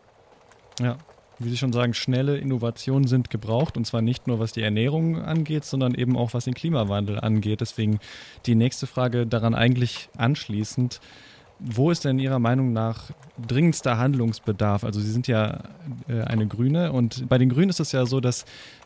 Ja, 0.80 0.98
wie 1.44 1.50
Sie 1.50 1.58
schon 1.58 1.74
sagen, 1.74 1.94
schnelle 1.94 2.38
Innovationen 2.38 3.08
sind 3.08 3.30
gebraucht 3.30 3.78
und 3.78 3.86
zwar 3.86 4.02
nicht 4.02 4.28
nur 4.28 4.40
was 4.40 4.52
die 4.52 4.62
Ernährung 4.62 5.22
angeht, 5.22 5.66
sondern 5.66 5.96
eben 5.96 6.18
auch 6.18 6.34
was 6.34 6.46
den 6.46 6.54
Klimawandel 6.54 7.20
angeht. 7.20 7.62
Deswegen 7.62 8.00
die 8.46 8.56
nächste 8.56 8.88
Frage 8.88 9.26
daran 9.28 9.56
eigentlich 9.56 10.10
anschließend. 10.18 11.00
Wo 11.66 11.92
ist 11.92 12.04
denn 12.04 12.20
Ihrer 12.20 12.40
Meinung 12.40 12.74
nach 12.74 13.12
dringendster 13.48 13.98
Handlungsbedarf? 13.98 14.84
Also 14.84 15.00
Sie 15.00 15.10
sind 15.10 15.28
ja 15.28 15.64
äh, 16.10 16.22
eine 16.22 16.46
Grüne 16.46 16.92
und 16.92 17.30
bei 17.30 17.38
den 17.38 17.48
Grünen 17.48 17.70
ist 17.70 17.80
es 17.80 17.94
ja 17.94 18.06
so, 18.06 18.20
dass 18.20 18.46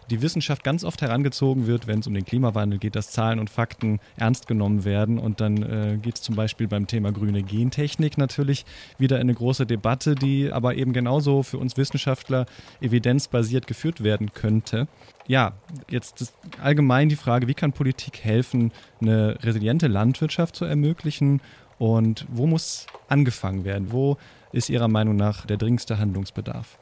die 0.09 0.21
Wissenschaft 0.21 0.63
ganz 0.63 0.83
oft 0.83 1.01
herangezogen 1.01 1.67
wird, 1.67 1.87
wenn 1.87 1.99
es 1.99 2.07
um 2.07 2.13
den 2.13 2.23
Klimawandel 2.23 2.79
geht, 2.79 2.95
dass 2.95 3.11
Zahlen 3.11 3.39
und 3.39 3.49
Fakten 3.49 3.99
ernst 4.15 4.47
genommen 4.47 4.85
werden. 4.85 5.19
Und 5.19 5.41
dann 5.41 5.57
äh, 5.63 5.97
geht 6.01 6.15
es 6.15 6.21
zum 6.21 6.35
Beispiel 6.35 6.67
beim 6.67 6.87
Thema 6.87 7.11
grüne 7.11 7.43
Gentechnik 7.43 8.17
natürlich 8.17 8.65
wieder 8.97 9.17
in 9.17 9.23
eine 9.23 9.33
große 9.33 9.65
Debatte, 9.65 10.15
die 10.15 10.51
aber 10.51 10.75
eben 10.75 10.93
genauso 10.93 11.43
für 11.43 11.57
uns 11.57 11.77
Wissenschaftler 11.77 12.45
evidenzbasiert 12.79 13.67
geführt 13.67 14.03
werden 14.03 14.33
könnte. 14.33 14.87
Ja, 15.27 15.53
jetzt 15.89 16.33
allgemein 16.63 17.09
die 17.09 17.17
Frage, 17.17 17.47
wie 17.47 17.53
kann 17.53 17.73
Politik 17.73 18.23
helfen, 18.23 18.71
eine 19.01 19.37
resiliente 19.43 19.87
Landwirtschaft 19.87 20.55
zu 20.55 20.63
ermöglichen 20.63 21.41
und 21.79 22.25
wo 22.29 22.47
muss 22.47 22.87
angefangen 23.07 23.65
werden? 23.65 23.91
Wo 23.91 24.17
ist 24.51 24.69
Ihrer 24.69 24.87
Meinung 24.87 25.15
nach 25.15 25.45
der 25.45 25.57
dringendste 25.57 25.99
Handlungsbedarf? 25.99 26.77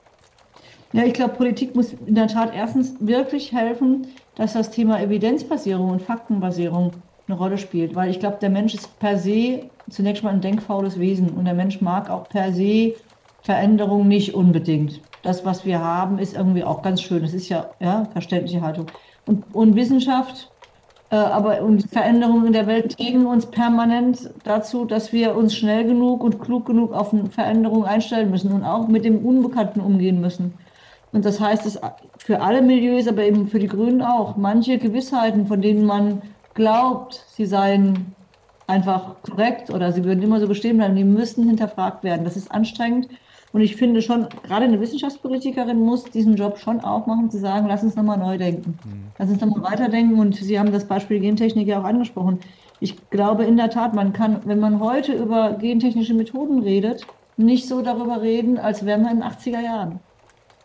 Ja, 0.94 1.04
ich 1.04 1.14
glaube, 1.14 1.34
Politik 1.34 1.76
muss 1.76 1.94
in 2.06 2.16
der 2.16 2.28
Tat 2.28 2.54
erstens 2.56 2.96
wirklich 3.00 3.52
helfen, 3.52 4.08
dass 4.36 4.54
das 4.54 4.72
Thema 4.72 5.02
Evidenzbasierung 5.02 5.90
und 5.90 6.02
Faktenbasierung 6.02 6.94
eine 7.28 7.38
Rolle 7.38 7.58
spielt, 7.58 7.96
weil 7.96 8.12
ich 8.12 8.20
glaube, 8.20 8.38
der 8.40 8.50
Mensch 8.50 8.74
ist 8.74 8.98
per 9.00 9.18
se 9.18 9.70
zunächst 9.90 10.24
mal 10.24 10.34
ein 10.34 10.42
denkfaules 10.42 11.00
Wesen 11.00 11.30
und 11.30 11.46
der 11.46 11.54
Mensch 11.54 11.82
mag 11.82 12.10
auch 12.10 12.30
per 12.30 12.54
se 12.54 12.94
Veränderung 13.42 14.08
nicht 14.08 14.34
unbedingt. 14.34 15.02
das, 15.26 15.44
was 15.44 15.66
wir 15.66 15.80
haben, 15.80 16.20
ist 16.20 16.36
irgendwie 16.36 16.64
auch 16.64 16.82
ganz 16.82 17.02
schön. 17.02 17.24
Das 17.24 17.34
ist 17.34 17.50
ja, 17.50 17.72
ja 17.80 18.06
verständliche 18.14 18.62
Haltung. 18.62 18.86
Und, 19.26 19.44
und 19.54 19.76
Wissenschaft, 19.76 20.52
aber 21.10 21.62
und 21.62 21.90
Veränderungen 21.90 22.48
in 22.48 22.54
der 22.54 22.68
Welt 22.68 22.98
drängen 22.98 23.26
uns 23.26 23.46
permanent 23.46 24.32
dazu, 24.44 24.86
dass 24.86 25.14
wir 25.14 25.36
uns 25.36 25.56
schnell 25.56 25.86
genug 25.86 26.24
und 26.24 26.40
klug 26.40 26.66
genug 26.66 26.94
auf 26.94 27.14
Veränderungen 27.30 27.86
einstellen 27.86 28.32
müssen 28.32 28.52
und 28.52 28.64
auch 28.64 28.88
mit 28.88 29.06
dem 29.06 29.26
Unbekannten 29.26 29.82
umgehen 29.82 30.20
müssen. 30.20 30.54
Und 31.12 31.24
das 31.24 31.40
heißt 31.40 31.66
es 31.66 31.80
für 32.18 32.42
alle 32.42 32.62
Milieus, 32.62 33.08
aber 33.08 33.24
eben 33.24 33.48
für 33.48 33.60
die 33.60 33.68
Grünen 33.68 34.02
auch. 34.02 34.36
Manche 34.36 34.78
Gewissheiten, 34.78 35.48
von 35.48 35.62
denen 35.62 35.86
man 35.86 36.22
glaubt, 36.56 37.24
sie 37.30 37.46
seien 37.46 38.14
einfach 38.68 39.16
korrekt 39.22 39.70
oder 39.70 39.92
sie 39.92 40.04
würden 40.04 40.24
immer 40.24 40.40
so 40.40 40.48
bestehen 40.48 40.78
bleiben, 40.78 40.96
die 40.96 41.04
müssen 41.04 41.48
hinterfragt 41.48 42.04
werden. 42.04 42.26
Das 42.26 42.36
ist 42.36 42.52
anstrengend. 42.52 43.08
Und 43.56 43.62
ich 43.62 43.78
finde 43.78 44.02
schon, 44.02 44.28
gerade 44.44 44.66
eine 44.66 44.82
Wissenschaftspolitikerin 44.82 45.80
muss 45.80 46.04
diesen 46.04 46.36
Job 46.36 46.58
schon 46.58 46.82
auch 46.82 47.08
machen, 47.08 47.32
zu 47.32 47.40
sagen, 47.40 47.68
lass 47.70 47.84
uns 47.84 47.96
nochmal 47.96 48.18
neu 48.18 48.38
denken. 48.38 48.78
Mhm. 48.84 49.04
Lass 49.18 49.30
uns 49.30 49.40
nochmal 49.40 49.72
weiterdenken. 49.72 50.20
Und 50.20 50.36
Sie 50.36 50.60
haben 50.60 50.74
das 50.74 50.84
Beispiel 50.84 51.22
Gentechnik 51.22 51.66
ja 51.66 51.80
auch 51.80 51.86
angesprochen. 51.86 52.42
Ich 52.82 53.10
glaube 53.12 53.46
in 53.46 53.56
der 53.56 53.70
Tat, 53.70 53.94
man 53.94 54.12
kann, 54.12 54.42
wenn 54.44 54.60
man 54.60 54.82
heute 54.82 55.14
über 55.14 55.54
gentechnische 55.54 56.14
Methoden 56.14 56.64
redet, 56.64 57.08
nicht 57.38 57.70
so 57.70 57.82
darüber 57.82 58.22
reden, 58.22 58.58
als 58.58 58.86
wären 58.86 59.04
wir 59.04 59.12
in 59.12 59.22
den 59.22 59.30
80er 59.30 59.62
Jahren. 59.62 60.02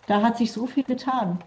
Da 0.08 0.20
hat 0.22 0.36
sich 0.36 0.50
so 0.50 0.66
viel 0.66 0.82
getan. 0.82 1.38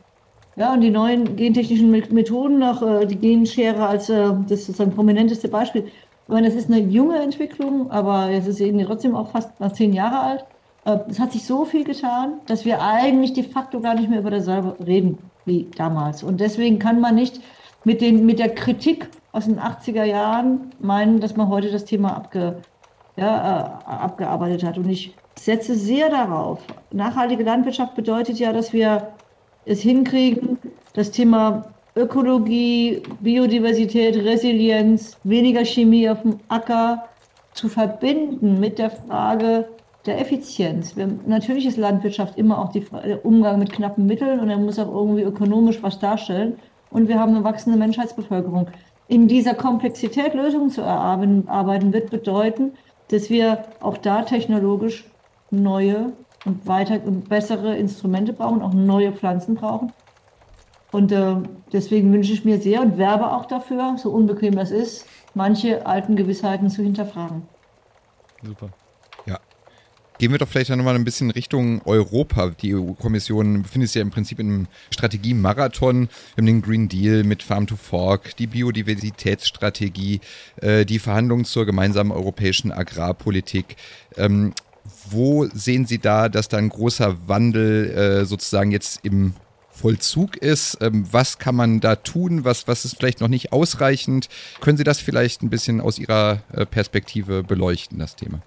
Ja, 0.56 0.72
und 0.72 0.80
die 0.80 0.92
neuen 0.92 1.36
gentechnischen 1.36 1.92
Methoden, 1.92 2.60
noch 2.60 2.82
äh, 2.82 3.06
die 3.06 3.18
Genschere 3.18 3.86
als 3.86 4.08
äh, 4.08 4.32
das 4.48 4.66
sozusagen 4.66 4.92
prominenteste 4.96 5.50
Beispiel. 5.50 5.88
Ich 5.88 6.30
meine, 6.30 6.48
das 6.48 6.56
ist 6.56 6.72
eine 6.72 6.80
junge 6.80 7.20
Entwicklung, 7.20 7.92
aber 7.92 8.30
jetzt 8.30 8.48
ist 8.48 8.60
sie 8.60 8.86
trotzdem 8.86 9.14
auch 9.14 9.32
fast 9.32 9.52
zehn 9.76 9.92
Jahre 9.92 10.20
alt. 10.22 10.46
Äh, 10.86 11.00
es 11.10 11.20
hat 11.20 11.32
sich 11.32 11.46
so 11.46 11.66
viel 11.66 11.84
getan, 11.84 12.40
dass 12.48 12.66
wir 12.66 12.82
eigentlich 12.82 13.34
de 13.34 13.44
facto 13.44 13.80
gar 13.80 13.96
nicht 13.96 14.10
mehr 14.10 14.20
über 14.20 14.32
dasselbe 14.32 14.76
reden 14.86 15.18
wie 15.46 15.68
damals. 15.76 16.24
Und 16.24 16.40
deswegen 16.40 16.80
kann 16.80 17.00
man 17.00 17.16
nicht 17.16 17.42
mit, 17.84 18.02
den, 18.02 18.26
mit 18.26 18.40
der 18.40 18.54
Kritik 18.54 19.10
aus 19.32 19.46
den 19.46 19.60
80er 19.60 20.04
Jahren 20.04 20.72
meinen, 20.80 21.20
dass 21.20 21.36
man 21.36 21.50
heute 21.50 21.72
das 21.72 21.86
Thema 21.86 22.16
abge, 22.16 22.62
ja, 23.16 23.80
äh, 23.86 23.92
abgearbeitet 23.92 24.64
hat. 24.64 24.78
Und 24.78 24.90
ich 24.90 25.16
setze 25.38 25.76
sehr 25.76 26.10
darauf. 26.10 26.60
Nachhaltige 26.92 27.44
Landwirtschaft 27.44 27.96
bedeutet 27.96 28.40
ja, 28.40 28.54
dass 28.54 28.72
wir 28.74 29.10
es 29.66 29.82
hinkriegen, 29.82 30.58
das 30.94 31.12
Thema 31.12 31.66
Ökologie, 31.96 33.02
Biodiversität, 33.20 34.16
Resilienz, 34.16 35.18
weniger 35.24 35.64
Chemie 35.64 36.10
auf 36.10 36.22
dem 36.22 36.40
Acker 36.50 37.06
zu 37.54 37.70
verbinden 37.70 38.60
mit 38.60 38.80
der 38.80 38.90
Frage 38.90 39.68
der 40.06 40.20
Effizienz. 40.20 40.96
Wir, 40.98 41.08
natürlich 41.26 41.66
ist 41.66 41.78
Landwirtschaft 41.78 42.38
immer 42.38 42.60
auch 42.60 42.72
die, 42.72 42.82
der 42.82 43.26
Umgang 43.26 43.60
mit 43.60 43.72
knappen 43.72 44.06
Mitteln 44.06 44.40
und 44.40 44.50
er 44.50 44.58
muss 44.58 44.80
auch 44.80 44.94
irgendwie 44.94 45.22
ökonomisch 45.22 45.82
was 45.82 46.00
darstellen. 46.00 46.58
Und 46.90 47.08
wir 47.08 47.20
haben 47.20 47.36
eine 47.36 47.44
wachsende 47.44 47.80
Menschheitsbevölkerung. 47.80 48.68
In 49.08 49.28
dieser 49.28 49.54
Komplexität 49.54 50.34
Lösungen 50.34 50.70
zu 50.70 50.82
erarbeiten, 50.82 51.94
wird 51.94 52.10
bedeuten, 52.10 52.74
dass 53.10 53.30
wir 53.30 53.66
auch 53.82 53.98
da 53.98 54.24
technologisch 54.24 55.10
neue 55.52 56.14
und 56.46 56.68
weiter 56.68 57.00
und 57.06 57.30
bessere 57.30 57.76
Instrumente 57.76 58.34
brauchen, 58.34 58.62
auch 58.62 58.74
neue 58.74 59.14
Pflanzen 59.14 59.56
brauchen. 59.56 59.92
Und 60.92 61.12
äh, 61.12 61.36
deswegen 61.72 62.14
wünsche 62.14 62.34
ich 62.34 62.46
mir 62.46 62.62
sehr 62.62 62.82
und 62.82 62.98
werbe 62.98 63.32
auch 63.32 63.46
dafür, 63.46 63.96
so 63.98 64.12
unbequem 64.12 64.56
das 64.56 64.72
ist, 64.72 65.08
manche 65.34 65.86
alten 65.86 66.16
Gewissheiten 66.16 66.70
zu 66.70 66.84
hinterfragen. 66.84 67.44
Super. 68.44 68.70
Gehen 70.24 70.32
wir 70.32 70.38
doch 70.40 70.48
vielleicht 70.48 70.70
nochmal 70.70 70.96
ein 70.96 71.04
bisschen 71.04 71.32
Richtung 71.32 71.82
Europa. 71.84 72.52
Die 72.52 72.74
EU-Kommission 72.74 73.64
befindet 73.64 73.90
sich 73.90 73.96
ja 73.96 74.02
im 74.02 74.10
Prinzip 74.10 74.40
in 74.40 74.48
einem 74.48 74.68
Strategie-Marathon. 74.90 76.08
Wir 76.08 76.42
haben 76.42 76.46
den 76.46 76.62
Green 76.62 76.88
Deal 76.88 77.26
mit 77.26 77.44
Farm 77.44 77.68
to 77.68 77.76
Fork, 77.76 78.34
die 78.38 78.48
Biodiversitätsstrategie, 78.48 80.22
äh, 80.62 80.86
die 80.86 81.00
Verhandlungen 81.00 81.44
zur 81.44 81.66
gemeinsamen 81.66 82.14
europäischen 82.14 82.72
Agrarpolitik. 82.72 83.76
Ähm, 84.16 84.54
wo 85.10 85.46
sehen 85.48 85.86
Sie 85.86 86.00
da, 86.00 86.30
dass 86.30 86.48
da 86.48 86.56
ein 86.56 86.70
großer 86.70 87.28
Wandel 87.28 87.90
äh, 87.90 88.26
sozusagen 88.26 88.72
jetzt 88.72 89.02
im 89.04 89.34
Vollzug 89.72 90.38
ist? 90.38 90.78
Ähm, 90.80 91.06
was 91.12 91.38
kann 91.38 91.56
man 91.56 91.82
da 91.82 91.98
tun? 91.98 92.46
Was, 92.46 92.66
was 92.66 92.86
ist 92.86 92.96
vielleicht 92.96 93.20
noch 93.20 93.28
nicht 93.28 93.52
ausreichend? 93.52 94.30
Können 94.62 94.78
Sie 94.78 94.86
das 94.86 95.02
vielleicht 95.02 95.44
ein 95.44 95.50
bisschen 95.50 95.82
aus 95.82 96.00
Ihrer 96.00 96.44
äh, 96.54 96.66
Perspektive 96.66 97.44
beleuchten, 97.44 98.00
das 98.00 98.16
Thema? 98.16 98.42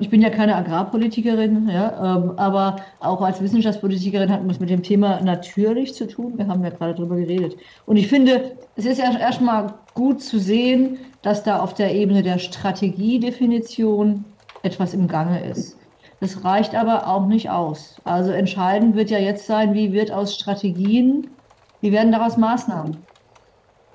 Ich 0.00 0.10
bin 0.10 0.20
ja 0.20 0.30
keine 0.30 0.56
Agrarpolitikerin, 0.56 1.68
ja, 1.68 2.16
ähm, 2.16 2.32
aber 2.36 2.76
auch 2.98 3.22
als 3.22 3.40
Wissenschaftspolitikerin 3.40 4.30
hat 4.30 4.40
man 4.40 4.50
es 4.50 4.58
mit 4.58 4.68
dem 4.68 4.82
Thema 4.82 5.20
natürlich 5.20 5.94
zu 5.94 6.08
tun. 6.08 6.36
Wir 6.36 6.48
haben 6.48 6.64
ja 6.64 6.70
gerade 6.70 6.94
darüber 6.94 7.14
geredet. 7.14 7.56
Und 7.86 7.96
ich 7.96 8.08
finde, 8.08 8.56
es 8.74 8.86
ist 8.86 8.98
ja 8.98 9.16
erstmal 9.16 9.74
gut 9.94 10.20
zu 10.20 10.40
sehen, 10.40 10.98
dass 11.22 11.44
da 11.44 11.60
auf 11.60 11.74
der 11.74 11.94
Ebene 11.94 12.24
der 12.24 12.38
Strategiedefinition 12.38 14.24
etwas 14.62 14.94
im 14.94 15.06
Gange 15.06 15.48
ist. 15.48 15.78
Das 16.18 16.42
reicht 16.42 16.74
aber 16.74 17.06
auch 17.06 17.26
nicht 17.26 17.50
aus. 17.50 18.00
Also 18.04 18.32
entscheidend 18.32 18.96
wird 18.96 19.10
ja 19.10 19.18
jetzt 19.18 19.46
sein, 19.46 19.74
wie 19.74 19.92
wird 19.92 20.10
aus 20.10 20.34
Strategien, 20.34 21.28
wie 21.80 21.92
werden 21.92 22.10
daraus 22.10 22.36
Maßnahmen? 22.36 23.06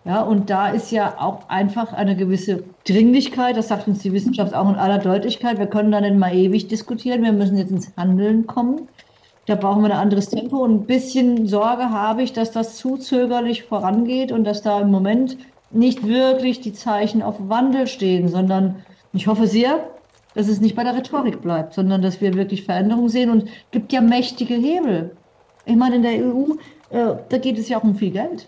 Ja, 0.09 0.23
und 0.23 0.49
da 0.49 0.69
ist 0.69 0.89
ja 0.89 1.19
auch 1.19 1.49
einfach 1.49 1.93
eine 1.93 2.15
gewisse 2.15 2.63
Dringlichkeit, 2.87 3.55
das 3.55 3.67
sagt 3.67 3.87
uns 3.87 3.99
die 3.99 4.11
Wissenschaft 4.11 4.55
auch 4.55 4.67
in 4.67 4.73
aller 4.73 4.97
Deutlichkeit. 4.97 5.59
Wir 5.59 5.67
können 5.67 5.91
da 5.91 6.01
nicht 6.01 6.15
mal 6.15 6.33
ewig 6.33 6.67
diskutieren, 6.67 7.21
wir 7.21 7.31
müssen 7.31 7.59
jetzt 7.59 7.69
ins 7.69 7.95
Handeln 7.95 8.47
kommen. 8.47 8.87
Da 9.45 9.53
brauchen 9.53 9.83
wir 9.83 9.91
ein 9.91 9.99
anderes 9.99 10.29
Tempo 10.29 10.57
und 10.63 10.71
ein 10.71 10.85
bisschen 10.87 11.45
Sorge 11.45 11.91
habe 11.91 12.23
ich, 12.23 12.33
dass 12.33 12.49
das 12.49 12.75
zu 12.75 12.97
zögerlich 12.97 13.65
vorangeht 13.65 14.31
und 14.31 14.45
dass 14.45 14.63
da 14.63 14.81
im 14.81 14.89
Moment 14.89 15.37
nicht 15.69 16.07
wirklich 16.07 16.59
die 16.59 16.73
Zeichen 16.73 17.21
auf 17.21 17.35
Wandel 17.47 17.85
stehen, 17.85 18.29
sondern 18.29 18.77
ich 19.13 19.27
hoffe 19.27 19.45
sehr, 19.45 19.91
dass 20.33 20.47
es 20.47 20.59
nicht 20.59 20.75
bei 20.75 20.83
der 20.83 20.95
Rhetorik 20.95 21.39
bleibt, 21.39 21.75
sondern 21.75 22.01
dass 22.01 22.19
wir 22.19 22.33
wirklich 22.33 22.63
Veränderungen 22.63 23.09
sehen. 23.09 23.29
Und 23.29 23.43
es 23.43 23.51
gibt 23.69 23.93
ja 23.93 24.01
mächtige 24.01 24.55
Hebel. 24.55 25.15
Ich 25.67 25.75
meine, 25.75 25.97
in 25.97 26.01
der 26.01 26.25
EU, 26.25 26.53
äh, 26.89 27.15
da 27.29 27.37
geht 27.37 27.59
es 27.59 27.69
ja 27.69 27.77
auch 27.77 27.83
um 27.83 27.93
viel 27.93 28.09
Geld. 28.09 28.47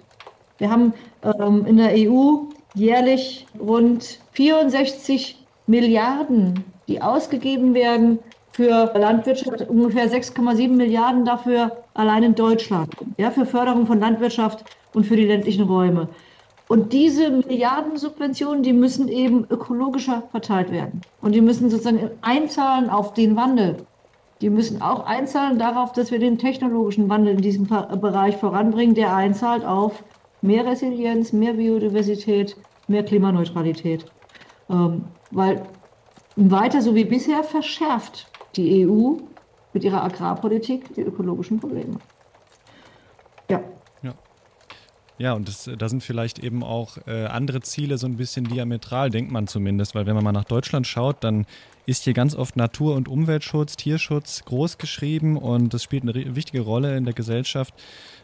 Wir 0.61 0.69
haben 0.69 0.93
ähm, 1.23 1.65
in 1.65 1.77
der 1.77 1.89
EU 1.95 2.43
jährlich 2.75 3.47
rund 3.59 4.19
64 4.33 5.43
Milliarden, 5.65 6.63
die 6.87 7.01
ausgegeben 7.01 7.73
werden 7.73 8.19
für 8.51 8.91
Landwirtschaft, 8.93 9.67
ungefähr 9.67 10.07
6,7 10.07 10.69
Milliarden 10.69 11.25
dafür 11.25 11.77
allein 11.95 12.21
in 12.21 12.35
Deutschland, 12.35 12.95
ja, 13.17 13.31
für 13.31 13.47
Förderung 13.47 13.87
von 13.87 13.99
Landwirtschaft 13.99 14.63
und 14.93 15.07
für 15.07 15.15
die 15.15 15.25
ländlichen 15.25 15.63
Räume. 15.63 16.09
Und 16.67 16.93
diese 16.93 17.31
Milliardensubventionen, 17.31 18.61
die 18.61 18.73
müssen 18.73 19.07
eben 19.07 19.47
ökologischer 19.49 20.21
verteilt 20.29 20.71
werden. 20.71 21.01
Und 21.23 21.33
die 21.33 21.41
müssen 21.41 21.71
sozusagen 21.71 22.11
einzahlen 22.21 22.91
auf 22.91 23.15
den 23.15 23.35
Wandel. 23.35 23.77
Die 24.41 24.51
müssen 24.51 24.79
auch 24.83 25.07
einzahlen 25.07 25.57
darauf, 25.57 25.91
dass 25.93 26.11
wir 26.11 26.19
den 26.19 26.37
technologischen 26.37 27.09
Wandel 27.09 27.33
in 27.33 27.41
diesem 27.41 27.65
Bereich 27.65 28.37
voranbringen, 28.37 28.93
der 28.93 29.15
einzahlt 29.15 29.65
auf 29.65 30.03
mehr 30.41 30.65
Resilienz, 30.65 31.33
mehr 31.33 31.53
Biodiversität, 31.53 32.55
mehr 32.87 33.03
Klimaneutralität. 33.03 34.05
Ähm, 34.69 35.05
weil 35.31 35.63
weiter 36.35 36.81
so 36.81 36.95
wie 36.95 37.05
bisher 37.05 37.43
verschärft 37.43 38.27
die 38.55 38.85
EU 38.85 39.17
mit 39.73 39.83
ihrer 39.83 40.03
Agrarpolitik 40.03 40.93
die 40.95 41.01
ökologischen 41.01 41.59
Probleme. 41.59 41.97
Ja. 43.49 43.61
Ja, 45.21 45.33
und 45.33 45.47
das, 45.47 45.69
da 45.77 45.87
sind 45.87 46.01
vielleicht 46.01 46.39
eben 46.39 46.63
auch 46.63 46.97
äh, 47.05 47.25
andere 47.25 47.61
Ziele 47.61 47.99
so 47.99 48.07
ein 48.07 48.17
bisschen 48.17 48.45
diametral, 48.45 49.11
denkt 49.11 49.31
man 49.31 49.45
zumindest, 49.45 49.93
weil 49.93 50.07
wenn 50.07 50.15
man 50.15 50.23
mal 50.23 50.31
nach 50.31 50.45
Deutschland 50.45 50.87
schaut, 50.87 51.23
dann 51.23 51.45
ist 51.85 52.05
hier 52.05 52.13
ganz 52.13 52.33
oft 52.33 52.55
Natur- 52.55 52.95
und 52.95 53.07
Umweltschutz, 53.07 53.75
Tierschutz 53.75 54.43
groß 54.45 54.79
geschrieben 54.79 55.37
und 55.37 55.75
das 55.75 55.83
spielt 55.83 56.01
eine 56.03 56.35
wichtige 56.35 56.61
Rolle 56.61 56.97
in 56.97 57.05
der 57.05 57.13
Gesellschaft. 57.13 57.75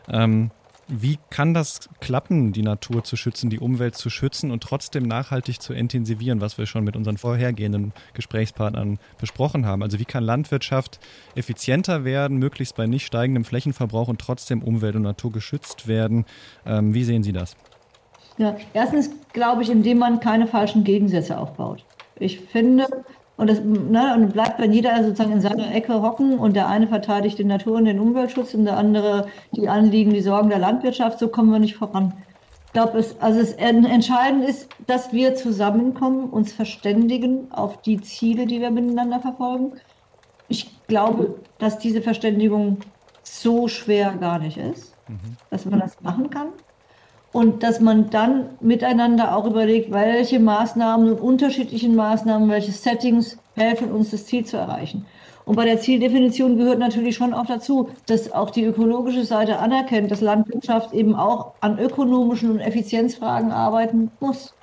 Ähm, 0.10 0.50
wie 0.88 1.20
kann 1.30 1.54
das 1.54 1.90
klappen, 2.00 2.54
die 2.54 2.62
Natur 2.62 3.04
zu 3.04 3.18
schützen, 3.18 3.50
die 3.50 3.60
Umwelt 3.60 3.96
zu 3.96 4.10
schützen 4.10 4.52
und 4.52 4.64
trotzdem 4.64 5.04
nachhaltig 5.04 5.62
zu 5.62 5.74
intensivieren, 5.74 6.42
was 6.42 6.58
wir 6.58 6.66
schon 6.66 6.84
mit 6.84 6.96
unseren 6.96 7.18
vorhergehenden 7.18 7.94
Gesprächspartnern 8.14 9.00
besprochen 9.20 9.66
haben? 9.66 9.84
Also 9.84 10.00
wie 10.00 10.06
kann 10.06 10.24
Landwirtschaft 10.24 11.00
effizienter 11.36 12.06
werden, 12.06 12.38
möglichst 12.38 12.76
bei 12.76 12.88
nicht 12.88 13.06
steigendem 13.06 13.44
Flächenverbrauch 13.44 14.08
und 14.08 14.20
trotzdem 14.20 14.64
Umwelt 14.64 14.96
und 14.96 15.02
Natur 15.02 15.32
geschützt 15.32 15.88
werden? 15.88 16.26
Ähm, 16.66 16.94
wie 16.94 17.04
sehen 17.04 17.24
Sie 17.24 17.34
das? 17.34 17.56
Ja, 18.38 18.56
erstens 18.74 19.10
glaube 19.34 19.64
ich, 19.64 19.70
indem 19.70 19.98
man 19.98 20.20
keine 20.20 20.48
falschen 20.48 20.84
Gegensätze 20.84 21.38
aufbaut. 21.38 21.84
Ich 22.20 22.40
finde, 22.40 22.88
und 23.38 23.50
das 23.50 23.62
ne, 23.64 24.16
und 24.16 24.34
bleibt, 24.34 24.60
wenn 24.60 24.74
jeder 24.74 25.04
sozusagen 25.04 25.32
in 25.32 25.42
seiner 25.42 25.74
Ecke 25.74 26.02
hocken 26.02 26.40
und 26.40 26.56
der 26.56 26.68
eine 26.68 26.88
verteidigt 26.88 27.38
den 27.38 27.48
Natur- 27.48 27.78
und 27.78 27.86
den 27.86 28.00
Umweltschutz 28.00 28.56
und 28.56 28.66
der 28.66 28.78
andere 28.78 29.28
die 29.52 29.70
Anliegen, 29.70 30.12
die 30.12 30.22
Sorgen 30.22 30.50
der 30.50 30.60
Landwirtschaft, 30.60 31.20
so 31.20 31.28
kommen 31.28 31.52
wir 31.52 31.60
nicht 31.60 31.76
voran. 31.76 32.14
Ich 32.66 32.74
glaube, 32.74 32.98
es, 32.98 33.20
also 33.22 33.40
es 33.40 33.54
entscheidend 33.54 34.44
ist, 34.44 34.70
dass 34.88 35.14
wir 35.14 35.36
zusammenkommen, 35.36 36.30
uns 36.30 36.52
verständigen 36.52 37.52
auf 37.52 37.82
die 37.82 38.02
Ziele, 38.02 38.46
die 38.46 38.60
wir 38.60 38.72
miteinander 38.72 39.20
verfolgen. 39.20 39.74
Ich 40.48 40.70
glaube, 40.88 41.36
dass 41.60 41.80
diese 41.80 42.02
Verständigung 42.02 42.78
so 43.24 43.68
schwer 43.68 44.14
gar 44.20 44.40
nicht 44.40 44.58
ist, 44.58 44.96
mhm. 45.08 45.38
dass 45.50 45.66
man 45.66 45.80
das 45.80 46.02
machen 46.02 46.30
kann. 46.30 46.48
Und 47.34 47.62
dass 47.62 47.80
man 47.80 48.10
dann 48.10 48.50
miteinander 48.62 49.36
auch 49.36 49.46
überlegt, 49.46 49.92
welche 49.92 50.40
Maßnahmen, 50.40 51.14
unterschiedlichen 51.14 51.96
Maßnahmen, 51.96 52.50
welche 52.50 52.72
Settings 52.72 53.38
helfen 53.56 53.92
uns, 53.92 54.12
das 54.12 54.26
Ziel 54.26 54.46
zu 54.46 54.58
erreichen. 54.58 55.06
Und 55.46 55.56
bei 55.56 55.64
der 55.64 55.80
Zieldefinition 55.80 56.58
gehört 56.58 56.80
natürlich 56.80 57.16
schon 57.16 57.34
auch 57.34 57.46
dazu, 57.46 57.90
dass 58.06 58.34
auch 58.34 58.50
die 58.50 58.66
ökologische 58.66 59.24
Seite 59.24 59.60
anerkennt, 59.60 60.12
dass 60.12 60.20
Landwirtschaft 60.20 60.94
eben 60.94 61.16
auch 61.16 61.54
an 61.62 61.80
ökonomischen 61.80 62.52
und 62.52 62.60
Effizienzfragen 62.60 63.52
arbeiten 63.52 64.12
muss. 64.20 64.54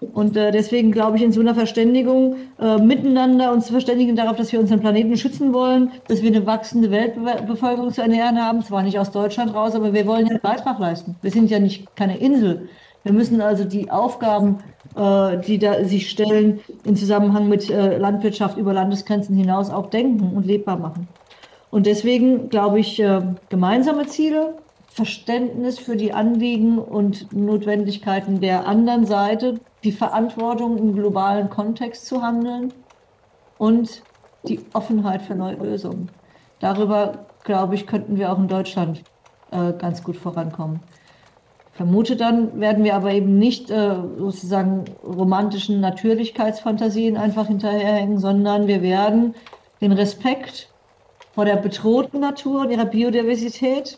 Und 0.00 0.36
äh, 0.36 0.50
deswegen 0.50 0.92
glaube 0.92 1.18
ich, 1.18 1.22
in 1.22 1.32
so 1.32 1.40
einer 1.40 1.54
Verständigung 1.54 2.36
äh, 2.58 2.78
miteinander 2.78 3.52
uns 3.52 3.66
zu 3.66 3.72
verständigen 3.72 4.16
darauf, 4.16 4.36
dass 4.36 4.50
wir 4.50 4.58
unseren 4.58 4.80
Planeten 4.80 5.16
schützen 5.16 5.52
wollen, 5.52 5.92
dass 6.08 6.22
wir 6.22 6.30
eine 6.30 6.46
wachsende 6.46 6.90
Weltbevölkerung 6.90 7.92
zu 7.92 8.00
ernähren 8.00 8.42
haben, 8.42 8.62
zwar 8.62 8.82
nicht 8.82 8.98
aus 8.98 9.10
Deutschland 9.10 9.54
raus, 9.54 9.74
aber 9.74 9.92
wir 9.92 10.06
wollen 10.06 10.26
ja 10.26 10.30
einen 10.30 10.40
Beitrag 10.40 10.78
leisten. 10.78 11.16
Wir 11.20 11.30
sind 11.30 11.50
ja 11.50 11.58
nicht 11.58 11.94
keine 11.96 12.18
Insel. 12.18 12.68
Wir 13.02 13.12
müssen 13.12 13.40
also 13.40 13.64
die 13.64 13.90
Aufgaben, 13.90 14.58
äh, 14.96 15.38
die 15.38 15.58
da 15.58 15.84
sich 15.84 16.10
stellen, 16.10 16.60
im 16.84 16.96
Zusammenhang 16.96 17.48
mit 17.48 17.68
äh, 17.70 17.98
Landwirtschaft 17.98 18.56
über 18.56 18.72
Landesgrenzen 18.72 19.36
hinaus 19.36 19.70
auch 19.70 19.90
denken 19.90 20.34
und 20.34 20.46
lebbar 20.46 20.78
machen. 20.78 21.08
Und 21.70 21.86
deswegen 21.86 22.48
glaube 22.48 22.80
ich, 22.80 23.00
äh, 23.00 23.22
gemeinsame 23.48 24.06
Ziele, 24.06 24.54
Verständnis 25.00 25.78
für 25.78 25.96
die 25.96 26.12
Anliegen 26.12 26.78
und 26.78 27.32
Notwendigkeiten 27.32 28.42
der 28.42 28.66
anderen 28.66 29.06
Seite, 29.06 29.58
die 29.82 29.92
Verantwortung 29.92 30.76
im 30.76 30.94
globalen 30.94 31.48
Kontext 31.48 32.04
zu 32.04 32.20
handeln 32.20 32.70
und 33.56 34.02
die 34.46 34.60
Offenheit 34.74 35.22
für 35.22 35.34
neue 35.34 35.54
Lösungen. 35.54 36.10
Darüber, 36.58 37.24
glaube 37.44 37.76
ich, 37.76 37.86
könnten 37.86 38.18
wir 38.18 38.30
auch 38.30 38.38
in 38.38 38.48
Deutschland 38.48 39.02
äh, 39.52 39.72
ganz 39.72 40.04
gut 40.04 40.18
vorankommen. 40.18 40.80
Vermute 41.72 42.14
dann 42.14 42.60
werden 42.60 42.84
wir 42.84 42.94
aber 42.94 43.12
eben 43.12 43.38
nicht 43.38 43.70
äh, 43.70 43.94
sozusagen 44.18 44.84
romantischen 45.02 45.80
Natürlichkeitsfantasien 45.80 47.16
einfach 47.16 47.46
hinterherhängen, 47.46 48.18
sondern 48.18 48.66
wir 48.66 48.82
werden 48.82 49.34
den 49.80 49.92
Respekt 49.92 50.68
vor 51.32 51.46
der 51.46 51.56
bedrohten 51.56 52.20
Natur 52.20 52.60
und 52.60 52.70
ihrer 52.70 52.84
Biodiversität 52.84 53.96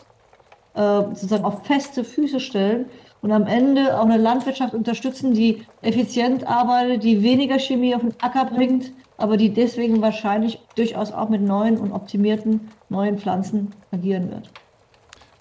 äh, 0.75 0.81
sozusagen 0.81 1.45
auf 1.45 1.64
feste 1.67 2.05
Füße 2.05 2.41
stellen 2.41 2.87
und 3.21 3.33
am 3.33 3.47
Ende 3.47 3.99
auch 3.99 4.05
eine 4.05 4.17
Landwirtschaft 4.17 4.75
unterstützen, 4.75 5.35
die 5.35 5.64
effizient 5.81 6.47
arbeitet, 6.47 7.05
die 7.05 7.23
weniger 7.23 7.59
Chemie 7.59 7.95
auf 7.95 8.00
den 8.02 8.14
Acker 8.21 8.47
bringt, 8.47 8.93
aber 9.17 9.37
die 9.37 9.50
deswegen 9.50 10.02
wahrscheinlich 10.02 10.59
durchaus 10.75 11.12
auch 11.12 11.29
mit 11.29 11.43
neuen 11.43 11.79
und 11.79 11.93
optimierten 11.93 12.69
neuen 12.88 13.19
Pflanzen 13.19 13.73
agieren 13.93 14.31
wird. 14.31 14.50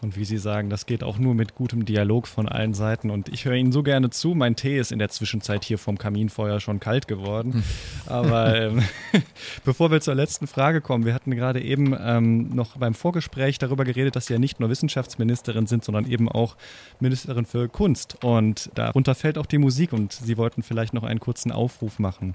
Und 0.01 0.17
wie 0.17 0.25
Sie 0.25 0.39
sagen, 0.39 0.71
das 0.71 0.87
geht 0.87 1.03
auch 1.03 1.19
nur 1.19 1.35
mit 1.35 1.53
gutem 1.53 1.85
Dialog 1.85 2.27
von 2.27 2.49
allen 2.49 2.73
Seiten. 2.73 3.11
Und 3.11 3.29
ich 3.29 3.45
höre 3.45 3.53
Ihnen 3.53 3.71
so 3.71 3.83
gerne 3.83 4.09
zu. 4.09 4.33
Mein 4.33 4.55
Tee 4.55 4.79
ist 4.79 4.91
in 4.91 4.97
der 4.97 5.09
Zwischenzeit 5.09 5.63
hier 5.63 5.77
vom 5.77 5.99
Kaminfeuer 5.99 6.59
schon 6.59 6.79
kalt 6.79 7.07
geworden. 7.07 7.63
Aber 8.07 8.59
ähm, 8.59 8.81
bevor 9.63 9.91
wir 9.91 10.01
zur 10.01 10.15
letzten 10.15 10.47
Frage 10.47 10.81
kommen, 10.81 11.05
wir 11.05 11.13
hatten 11.13 11.29
gerade 11.35 11.61
eben 11.61 11.95
ähm, 11.99 12.49
noch 12.55 12.77
beim 12.77 12.95
Vorgespräch 12.95 13.59
darüber 13.59 13.83
geredet, 13.83 14.15
dass 14.15 14.25
Sie 14.25 14.33
ja 14.33 14.39
nicht 14.39 14.59
nur 14.59 14.71
Wissenschaftsministerin 14.71 15.67
sind, 15.67 15.85
sondern 15.85 16.09
eben 16.09 16.27
auch 16.27 16.57
Ministerin 16.99 17.45
für 17.45 17.69
Kunst. 17.69 18.17
Und 18.23 18.71
darunter 18.73 19.13
fällt 19.13 19.37
auch 19.37 19.45
die 19.45 19.59
Musik. 19.59 19.93
Und 19.93 20.13
Sie 20.13 20.35
wollten 20.35 20.63
vielleicht 20.63 20.95
noch 20.95 21.03
einen 21.03 21.19
kurzen 21.19 21.51
Aufruf 21.51 21.99
machen. 21.99 22.33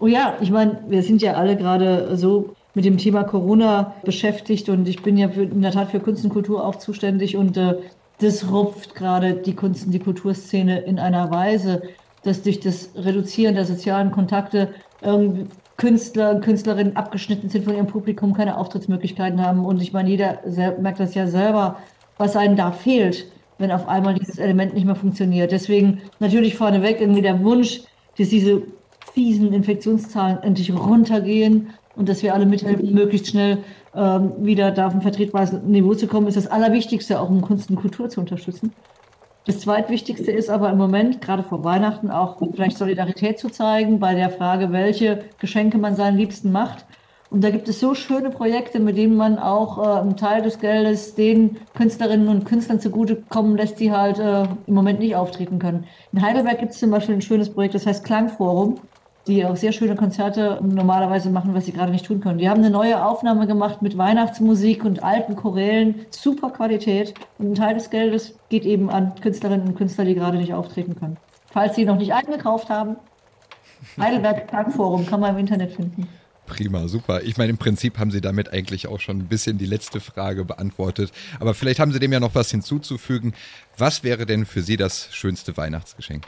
Oh 0.00 0.08
ja, 0.08 0.36
ich 0.40 0.50
meine, 0.50 0.82
wir 0.88 1.04
sind 1.04 1.22
ja 1.22 1.34
alle 1.34 1.56
gerade 1.56 2.16
so 2.16 2.55
mit 2.76 2.84
dem 2.84 2.98
Thema 2.98 3.24
Corona 3.24 3.94
beschäftigt 4.04 4.68
und 4.68 4.86
ich 4.86 5.02
bin 5.02 5.16
ja 5.16 5.30
für, 5.30 5.44
in 5.44 5.62
der 5.62 5.72
Tat 5.72 5.90
für 5.90 5.98
Kunst 5.98 6.22
und 6.24 6.30
Kultur 6.30 6.62
auch 6.62 6.76
zuständig 6.76 7.34
und 7.34 7.56
äh, 7.56 7.76
das 8.18 8.50
rupft 8.50 8.94
gerade 8.94 9.32
die 9.32 9.54
Kunst- 9.54 9.86
und 9.86 9.92
die 9.92 9.98
Kulturszene 9.98 10.80
in 10.80 10.98
einer 10.98 11.30
Weise, 11.30 11.82
dass 12.22 12.42
durch 12.42 12.60
das 12.60 12.90
Reduzieren 12.94 13.54
der 13.54 13.64
sozialen 13.64 14.10
Kontakte 14.10 14.74
irgendwie 15.00 15.46
Künstler 15.78 16.32
und 16.32 16.42
Künstlerinnen 16.42 16.96
abgeschnitten 16.96 17.48
sind 17.48 17.64
von 17.64 17.74
ihrem 17.74 17.86
Publikum, 17.86 18.34
keine 18.34 18.58
Auftrittsmöglichkeiten 18.58 19.40
haben. 19.44 19.64
Und 19.64 19.80
ich 19.80 19.94
meine, 19.94 20.10
jeder 20.10 20.40
merkt 20.78 21.00
das 21.00 21.14
ja 21.14 21.26
selber, 21.26 21.78
was 22.18 22.36
einem 22.36 22.56
da 22.56 22.72
fehlt, 22.72 23.26
wenn 23.56 23.72
auf 23.72 23.88
einmal 23.88 24.14
dieses 24.14 24.38
Element 24.38 24.74
nicht 24.74 24.84
mehr 24.84 24.96
funktioniert. 24.96 25.50
Deswegen 25.50 26.02
natürlich 26.18 26.56
vorneweg 26.56 27.00
irgendwie 27.00 27.22
der 27.22 27.42
Wunsch, 27.42 27.82
dass 28.18 28.28
diese 28.28 28.62
fiesen 29.14 29.54
Infektionszahlen 29.54 30.42
endlich 30.42 30.74
runtergehen 30.74 31.68
und 31.96 32.08
dass 32.08 32.22
wir 32.22 32.34
alle 32.34 32.46
mithelfen, 32.46 32.92
möglichst 32.94 33.28
schnell 33.28 33.58
ähm, 33.94 34.32
wieder 34.38 34.70
da 34.70 34.86
auf 34.86 34.94
ein 34.94 35.02
vertretbares 35.02 35.52
Niveau 35.64 35.94
zu 35.94 36.06
kommen, 36.06 36.28
ist 36.28 36.36
das 36.36 36.46
Allerwichtigste, 36.46 37.18
auch 37.18 37.30
um 37.30 37.40
Kunst 37.40 37.70
und 37.70 37.76
Kultur 37.76 38.08
zu 38.08 38.20
unterstützen. 38.20 38.72
Das 39.46 39.60
Zweitwichtigste 39.60 40.32
ist 40.32 40.50
aber 40.50 40.70
im 40.70 40.78
Moment, 40.78 41.20
gerade 41.20 41.42
vor 41.42 41.64
Weihnachten, 41.64 42.10
auch 42.10 42.36
vielleicht 42.54 42.76
Solidarität 42.76 43.38
zu 43.38 43.48
zeigen 43.48 44.00
bei 44.00 44.14
der 44.14 44.30
Frage, 44.30 44.72
welche 44.72 45.24
Geschenke 45.38 45.78
man 45.78 45.94
seinen 45.94 46.18
Liebsten 46.18 46.52
macht. 46.52 46.84
Und 47.30 47.42
da 47.42 47.50
gibt 47.50 47.68
es 47.68 47.80
so 47.80 47.94
schöne 47.94 48.30
Projekte, 48.30 48.78
mit 48.78 48.96
denen 48.96 49.16
man 49.16 49.38
auch 49.38 49.78
äh, 49.78 50.00
einen 50.00 50.16
Teil 50.16 50.42
des 50.42 50.58
Geldes 50.58 51.14
den 51.14 51.56
Künstlerinnen 51.74 52.28
und 52.28 52.44
Künstlern 52.44 52.80
zugutekommen 52.80 53.56
lässt, 53.56 53.80
die 53.80 53.92
halt 53.92 54.18
äh, 54.18 54.44
im 54.66 54.74
Moment 54.74 55.00
nicht 55.00 55.16
auftreten 55.16 55.58
können. 55.58 55.84
In 56.12 56.22
Heidelberg 56.22 56.58
gibt 56.58 56.72
es 56.72 56.78
zum 56.78 56.90
Beispiel 56.90 57.16
ein 57.16 57.22
schönes 57.22 57.50
Projekt, 57.50 57.74
das 57.74 57.86
heißt 57.86 58.04
Klangforum 58.04 58.80
die 59.26 59.44
auch 59.44 59.56
sehr 59.56 59.72
schöne 59.72 59.96
Konzerte 59.96 60.60
normalerweise 60.62 61.30
machen, 61.30 61.54
was 61.54 61.66
sie 61.66 61.72
gerade 61.72 61.90
nicht 61.90 62.06
tun 62.06 62.20
können. 62.20 62.38
Die 62.38 62.48
haben 62.48 62.60
eine 62.60 62.70
neue 62.70 63.04
Aufnahme 63.04 63.46
gemacht 63.46 63.82
mit 63.82 63.98
Weihnachtsmusik 63.98 64.84
und 64.84 65.02
alten 65.02 65.34
Chorälen, 65.34 66.06
super 66.10 66.50
Qualität. 66.50 67.14
Und 67.38 67.52
ein 67.52 67.54
Teil 67.54 67.74
des 67.74 67.90
Geldes 67.90 68.34
geht 68.48 68.64
eben 68.64 68.88
an 68.88 69.14
Künstlerinnen 69.20 69.68
und 69.68 69.76
Künstler, 69.76 70.04
die 70.04 70.14
gerade 70.14 70.38
nicht 70.38 70.54
auftreten 70.54 70.96
können. 70.98 71.16
Falls 71.50 71.74
sie 71.74 71.84
noch 71.84 71.98
nicht 71.98 72.12
eingekauft 72.12 72.70
haben, 72.70 72.96
Heidelberg 74.00 74.48
Tagforum 74.48 75.06
kann 75.06 75.20
man 75.20 75.34
im 75.34 75.38
Internet 75.38 75.72
finden. 75.72 76.08
Prima, 76.46 76.86
super. 76.86 77.22
Ich 77.24 77.36
meine, 77.36 77.50
im 77.50 77.58
Prinzip 77.58 77.98
haben 77.98 78.12
Sie 78.12 78.20
damit 78.20 78.52
eigentlich 78.52 78.86
auch 78.86 79.00
schon 79.00 79.18
ein 79.18 79.26
bisschen 79.26 79.58
die 79.58 79.66
letzte 79.66 80.00
Frage 80.00 80.44
beantwortet. 80.44 81.10
Aber 81.40 81.54
vielleicht 81.54 81.80
haben 81.80 81.92
Sie 81.92 81.98
dem 81.98 82.12
ja 82.12 82.20
noch 82.20 82.36
was 82.36 82.52
hinzuzufügen. 82.52 83.34
Was 83.76 84.04
wäre 84.04 84.26
denn 84.26 84.46
für 84.46 84.62
Sie 84.62 84.76
das 84.76 85.08
schönste 85.12 85.56
Weihnachtsgeschenk? 85.56 86.24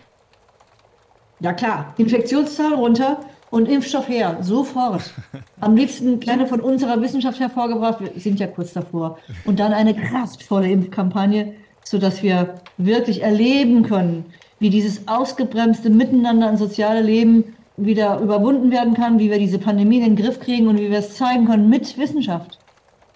Ja 1.41 1.53
klar, 1.53 1.95
Infektionszahlen 1.99 2.75
runter 2.75 3.21
und 3.51 3.69
Impfstoff 3.69 4.09
her, 4.09 4.39
sofort. 4.41 5.03
Am 5.61 5.77
liebsten 5.77 6.21
gerne 6.21 6.47
von 6.47 6.61
unserer 6.61 7.01
Wissenschaft 7.01 7.39
hervorgebracht, 7.41 8.01
wir 8.01 8.21
sind 8.21 8.41
ja 8.41 8.47
kurz 8.47 8.73
davor. 8.73 9.19
Und 9.45 9.61
dann 9.61 9.73
eine 9.73 9.95
kraftvolle 9.95 10.71
Impfkampagne, 10.71 11.55
sodass 11.85 12.23
wir 12.23 12.55
wirklich 12.77 13.23
erleben 13.23 13.83
können, 13.83 14.27
wie 14.59 14.71
dieses 14.71 15.07
ausgebremste 15.07 15.91
Miteinander 15.91 16.51
und 16.51 16.57
soziale 16.57 17.01
Leben 17.01 17.57
wieder 17.77 18.19
überwunden 18.19 18.73
werden 18.73 18.95
kann, 18.95 19.21
wie 19.21 19.31
wir 19.31 19.39
diese 19.39 19.59
Pandemie 19.59 19.99
in 19.99 20.17
den 20.17 20.17
Griff 20.17 20.41
kriegen 20.41 20.67
und 20.67 20.79
wie 20.79 20.91
wir 20.91 20.99
es 20.99 21.15
zeigen 21.15 21.47
können 21.47 21.69
mit 21.69 21.97
Wissenschaft. 21.97 22.59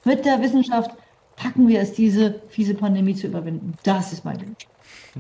Mit 0.04 0.24
der 0.24 0.40
Wissenschaft 0.40 0.92
packen 1.36 1.68
wir 1.68 1.80
es, 1.80 1.92
diese 1.92 2.40
fiese 2.48 2.74
Pandemie 2.74 3.14
zu 3.14 3.26
überwinden. 3.26 3.74
Das 3.82 4.12
ist 4.12 4.24
mein 4.24 4.40
Wunsch. 4.40 4.66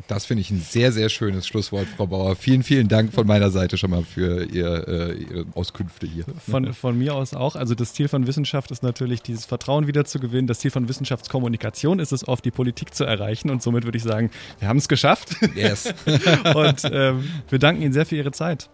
Das 0.08 0.24
finde 0.24 0.40
ich 0.40 0.50
ein 0.50 0.60
sehr, 0.60 0.90
sehr 0.90 1.10
schönes 1.10 1.46
Schlusswort, 1.46 1.86
Frau 1.86 2.06
Bauer. 2.06 2.34
Vielen, 2.34 2.62
vielen 2.62 2.88
Dank 2.88 3.12
von 3.12 3.26
meiner 3.26 3.50
Seite 3.50 3.76
schon 3.76 3.90
mal 3.90 4.02
für 4.02 4.44
ihr, 4.44 4.88
äh, 4.88 5.12
Ihre 5.14 5.46
Auskünfte 5.54 6.06
hier. 6.06 6.24
Von, 6.48 6.72
von 6.72 6.96
mir 6.96 7.14
aus 7.14 7.34
auch. 7.34 7.56
Also 7.56 7.74
das 7.74 7.92
Ziel 7.92 8.08
von 8.08 8.26
Wissenschaft 8.26 8.70
ist 8.70 8.82
natürlich, 8.82 9.20
dieses 9.20 9.44
Vertrauen 9.44 9.86
wieder 9.86 10.06
zu 10.06 10.18
gewinnen. 10.18 10.46
Das 10.46 10.60
Ziel 10.60 10.70
von 10.70 10.88
Wissenschaftskommunikation 10.88 11.98
ist 11.98 12.12
es 12.12 12.26
oft, 12.26 12.42
die 12.44 12.50
Politik 12.50 12.94
zu 12.94 13.04
erreichen. 13.04 13.50
Und 13.50 13.62
somit 13.62 13.84
würde 13.84 13.98
ich 13.98 14.04
sagen, 14.04 14.30
wir 14.60 14.68
haben 14.68 14.78
es 14.78 14.88
geschafft. 14.88 15.36
Yes. 15.54 15.92
und 16.54 16.90
ähm, 16.90 17.28
wir 17.50 17.58
danken 17.58 17.82
Ihnen 17.82 17.92
sehr 17.92 18.06
für 18.06 18.16
Ihre 18.16 18.32
Zeit. 18.32 18.70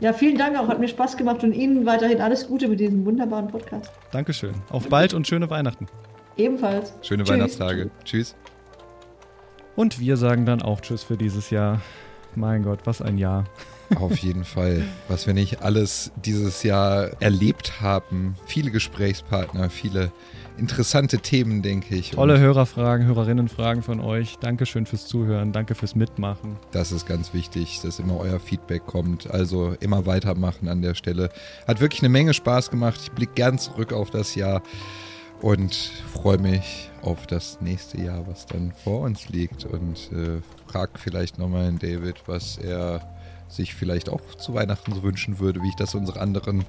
Ja, 0.00 0.12
vielen 0.12 0.36
Dank 0.36 0.58
auch. 0.58 0.68
Hat 0.68 0.78
mir 0.78 0.88
Spaß 0.88 1.16
gemacht 1.16 1.42
und 1.42 1.54
Ihnen 1.54 1.86
weiterhin 1.86 2.20
alles 2.20 2.48
Gute 2.48 2.68
mit 2.68 2.80
diesem 2.80 3.06
wunderbaren 3.06 3.48
Podcast. 3.48 3.90
Dankeschön. 4.10 4.54
Auf 4.68 4.88
bald 4.88 5.14
und 5.14 5.26
schöne 5.26 5.48
Weihnachten. 5.48 5.86
Ebenfalls. 6.36 6.92
Schöne 7.02 7.24
Tschüss. 7.24 7.32
Weihnachtstage. 7.32 7.90
Tschüss. 8.04 8.34
Und 9.76 10.00
wir 10.00 10.16
sagen 10.16 10.46
dann 10.46 10.62
auch 10.62 10.80
Tschüss 10.80 11.02
für 11.02 11.16
dieses 11.16 11.50
Jahr. 11.50 11.80
Mein 12.36 12.64
Gott, 12.64 12.80
was 12.84 13.00
ein 13.00 13.18
Jahr. 13.18 13.44
Auf 13.96 14.16
jeden 14.18 14.44
Fall. 14.44 14.84
Was 15.08 15.26
wir 15.26 15.34
nicht 15.34 15.62
alles 15.62 16.10
dieses 16.16 16.62
Jahr 16.62 17.10
erlebt 17.20 17.80
haben. 17.80 18.36
Viele 18.46 18.70
Gesprächspartner, 18.70 19.70
viele 19.70 20.10
interessante 20.56 21.18
Themen, 21.18 21.62
denke 21.62 21.94
ich. 21.94 22.12
Tolle 22.12 22.34
Und 22.34 22.40
Hörerfragen, 22.40 23.06
Hörerinnenfragen 23.06 23.82
von 23.82 24.00
euch. 24.00 24.36
Dankeschön 24.40 24.86
fürs 24.86 25.06
Zuhören, 25.06 25.52
danke 25.52 25.74
fürs 25.74 25.94
Mitmachen. 25.94 26.56
Das 26.72 26.92
ist 26.92 27.06
ganz 27.06 27.34
wichtig, 27.34 27.80
dass 27.82 27.98
immer 27.98 28.18
euer 28.18 28.40
Feedback 28.40 28.86
kommt. 28.86 29.30
Also 29.30 29.76
immer 29.80 30.06
weitermachen 30.06 30.68
an 30.68 30.82
der 30.82 30.94
Stelle. 30.94 31.30
Hat 31.68 31.80
wirklich 31.80 32.02
eine 32.02 32.08
Menge 32.08 32.34
Spaß 32.34 32.70
gemacht. 32.70 33.00
Ich 33.02 33.12
blicke 33.12 33.34
gern 33.34 33.58
zurück 33.58 33.92
auf 33.92 34.10
das 34.10 34.34
Jahr 34.34 34.62
und 35.44 35.74
freue 35.74 36.38
mich 36.38 36.88
auf 37.02 37.26
das 37.26 37.60
nächste 37.60 38.00
Jahr, 38.00 38.26
was 38.26 38.46
dann 38.46 38.72
vor 38.72 39.00
uns 39.00 39.28
liegt 39.28 39.66
und 39.66 40.10
äh, 40.10 40.40
frag 40.66 40.98
vielleicht 40.98 41.38
nochmal 41.38 41.66
den 41.66 41.78
David, 41.78 42.16
was 42.26 42.56
er 42.56 43.02
sich 43.46 43.74
vielleicht 43.74 44.08
auch 44.08 44.22
zu 44.38 44.54
Weihnachten 44.54 44.94
so 44.94 45.02
wünschen 45.02 45.38
würde, 45.38 45.60
wie 45.60 45.68
ich 45.68 45.74
das 45.74 45.94
unsere 45.94 46.18
anderen 46.20 46.64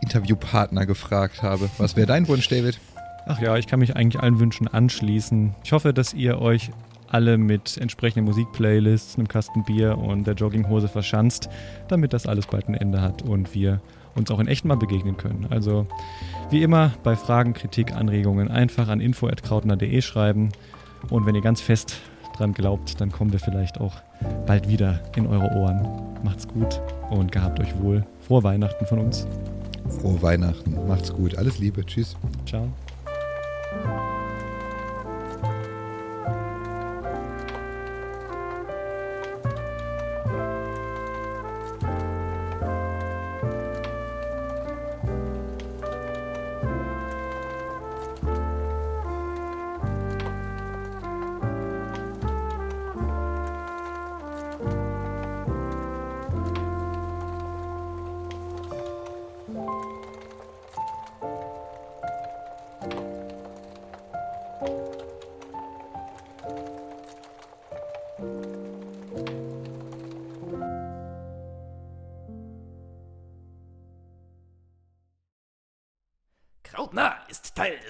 Interviewpartner 0.00 0.86
gefragt 0.86 1.42
habe. 1.42 1.68
Was 1.78 1.96
wäre 1.96 2.06
dein 2.06 2.28
Wunsch, 2.28 2.46
David? 2.46 2.78
Ach 3.26 3.40
ja, 3.40 3.56
ich 3.56 3.66
kann 3.66 3.80
mich 3.80 3.96
eigentlich 3.96 4.22
allen 4.22 4.38
Wünschen 4.38 4.68
anschließen. 4.68 5.52
Ich 5.64 5.72
hoffe, 5.72 5.92
dass 5.92 6.14
ihr 6.14 6.38
euch 6.40 6.70
alle 7.08 7.36
mit 7.36 7.78
entsprechenden 7.78 8.26
Musikplaylists, 8.26 9.18
einem 9.18 9.26
Kasten 9.26 9.64
Bier 9.64 9.98
und 9.98 10.24
der 10.24 10.34
Jogginghose 10.34 10.86
verschanzt, 10.86 11.48
damit 11.88 12.12
das 12.12 12.28
alles 12.28 12.46
bald 12.46 12.68
ein 12.68 12.74
Ende 12.74 13.00
hat 13.00 13.22
und 13.22 13.56
wir 13.56 13.80
uns 14.14 14.30
auch 14.30 14.38
in 14.38 14.46
echt 14.46 14.64
mal 14.64 14.76
begegnen 14.76 15.16
können. 15.16 15.46
Also 15.50 15.86
wie 16.50 16.62
immer 16.62 16.92
bei 17.02 17.16
Fragen, 17.16 17.52
Kritik, 17.52 17.94
Anregungen 17.94 18.48
einfach 18.48 18.88
an 18.88 19.00
info@krautner.de 19.00 20.00
schreiben 20.02 20.50
und 21.10 21.26
wenn 21.26 21.34
ihr 21.34 21.42
ganz 21.42 21.60
fest 21.60 22.00
dran 22.36 22.52
glaubt, 22.52 23.00
dann 23.00 23.12
kommen 23.12 23.32
wir 23.32 23.38
vielleicht 23.38 23.80
auch 23.80 23.94
bald 24.46 24.68
wieder 24.68 25.00
in 25.16 25.26
eure 25.26 25.52
Ohren. 25.56 25.86
Macht's 26.22 26.48
gut 26.48 26.80
und 27.10 27.32
gehabt 27.32 27.60
euch 27.60 27.78
wohl. 27.80 28.04
Frohe 28.20 28.42
Weihnachten 28.42 28.86
von 28.86 28.98
uns. 28.98 29.26
Frohe 30.00 30.20
Weihnachten. 30.22 30.76
Macht's 30.88 31.12
gut. 31.12 31.36
Alles 31.36 31.58
Liebe. 31.58 31.84
Tschüss. 31.84 32.16
Ciao. 32.46 32.68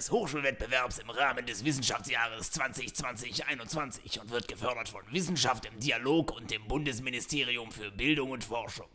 Des 0.05 0.11
Hochschulwettbewerbs 0.11 0.99
im 0.99 1.09
Rahmen 1.09 1.47
des 1.47 1.64
Wissenschaftsjahres 1.64 2.53
2020-21 2.53 4.21
und 4.21 4.31
wird 4.31 4.49
gefördert 4.49 4.90
von 4.90 5.01
Wissenschaft 5.11 5.64
im 5.64 5.81
Dialog 5.81 6.37
und 6.37 6.51
dem 6.51 6.69
Bundesministerium 6.69 7.73
für 7.73 7.90
Bildung 7.90 8.33
und 8.33 8.45
Forschung. 8.45 8.87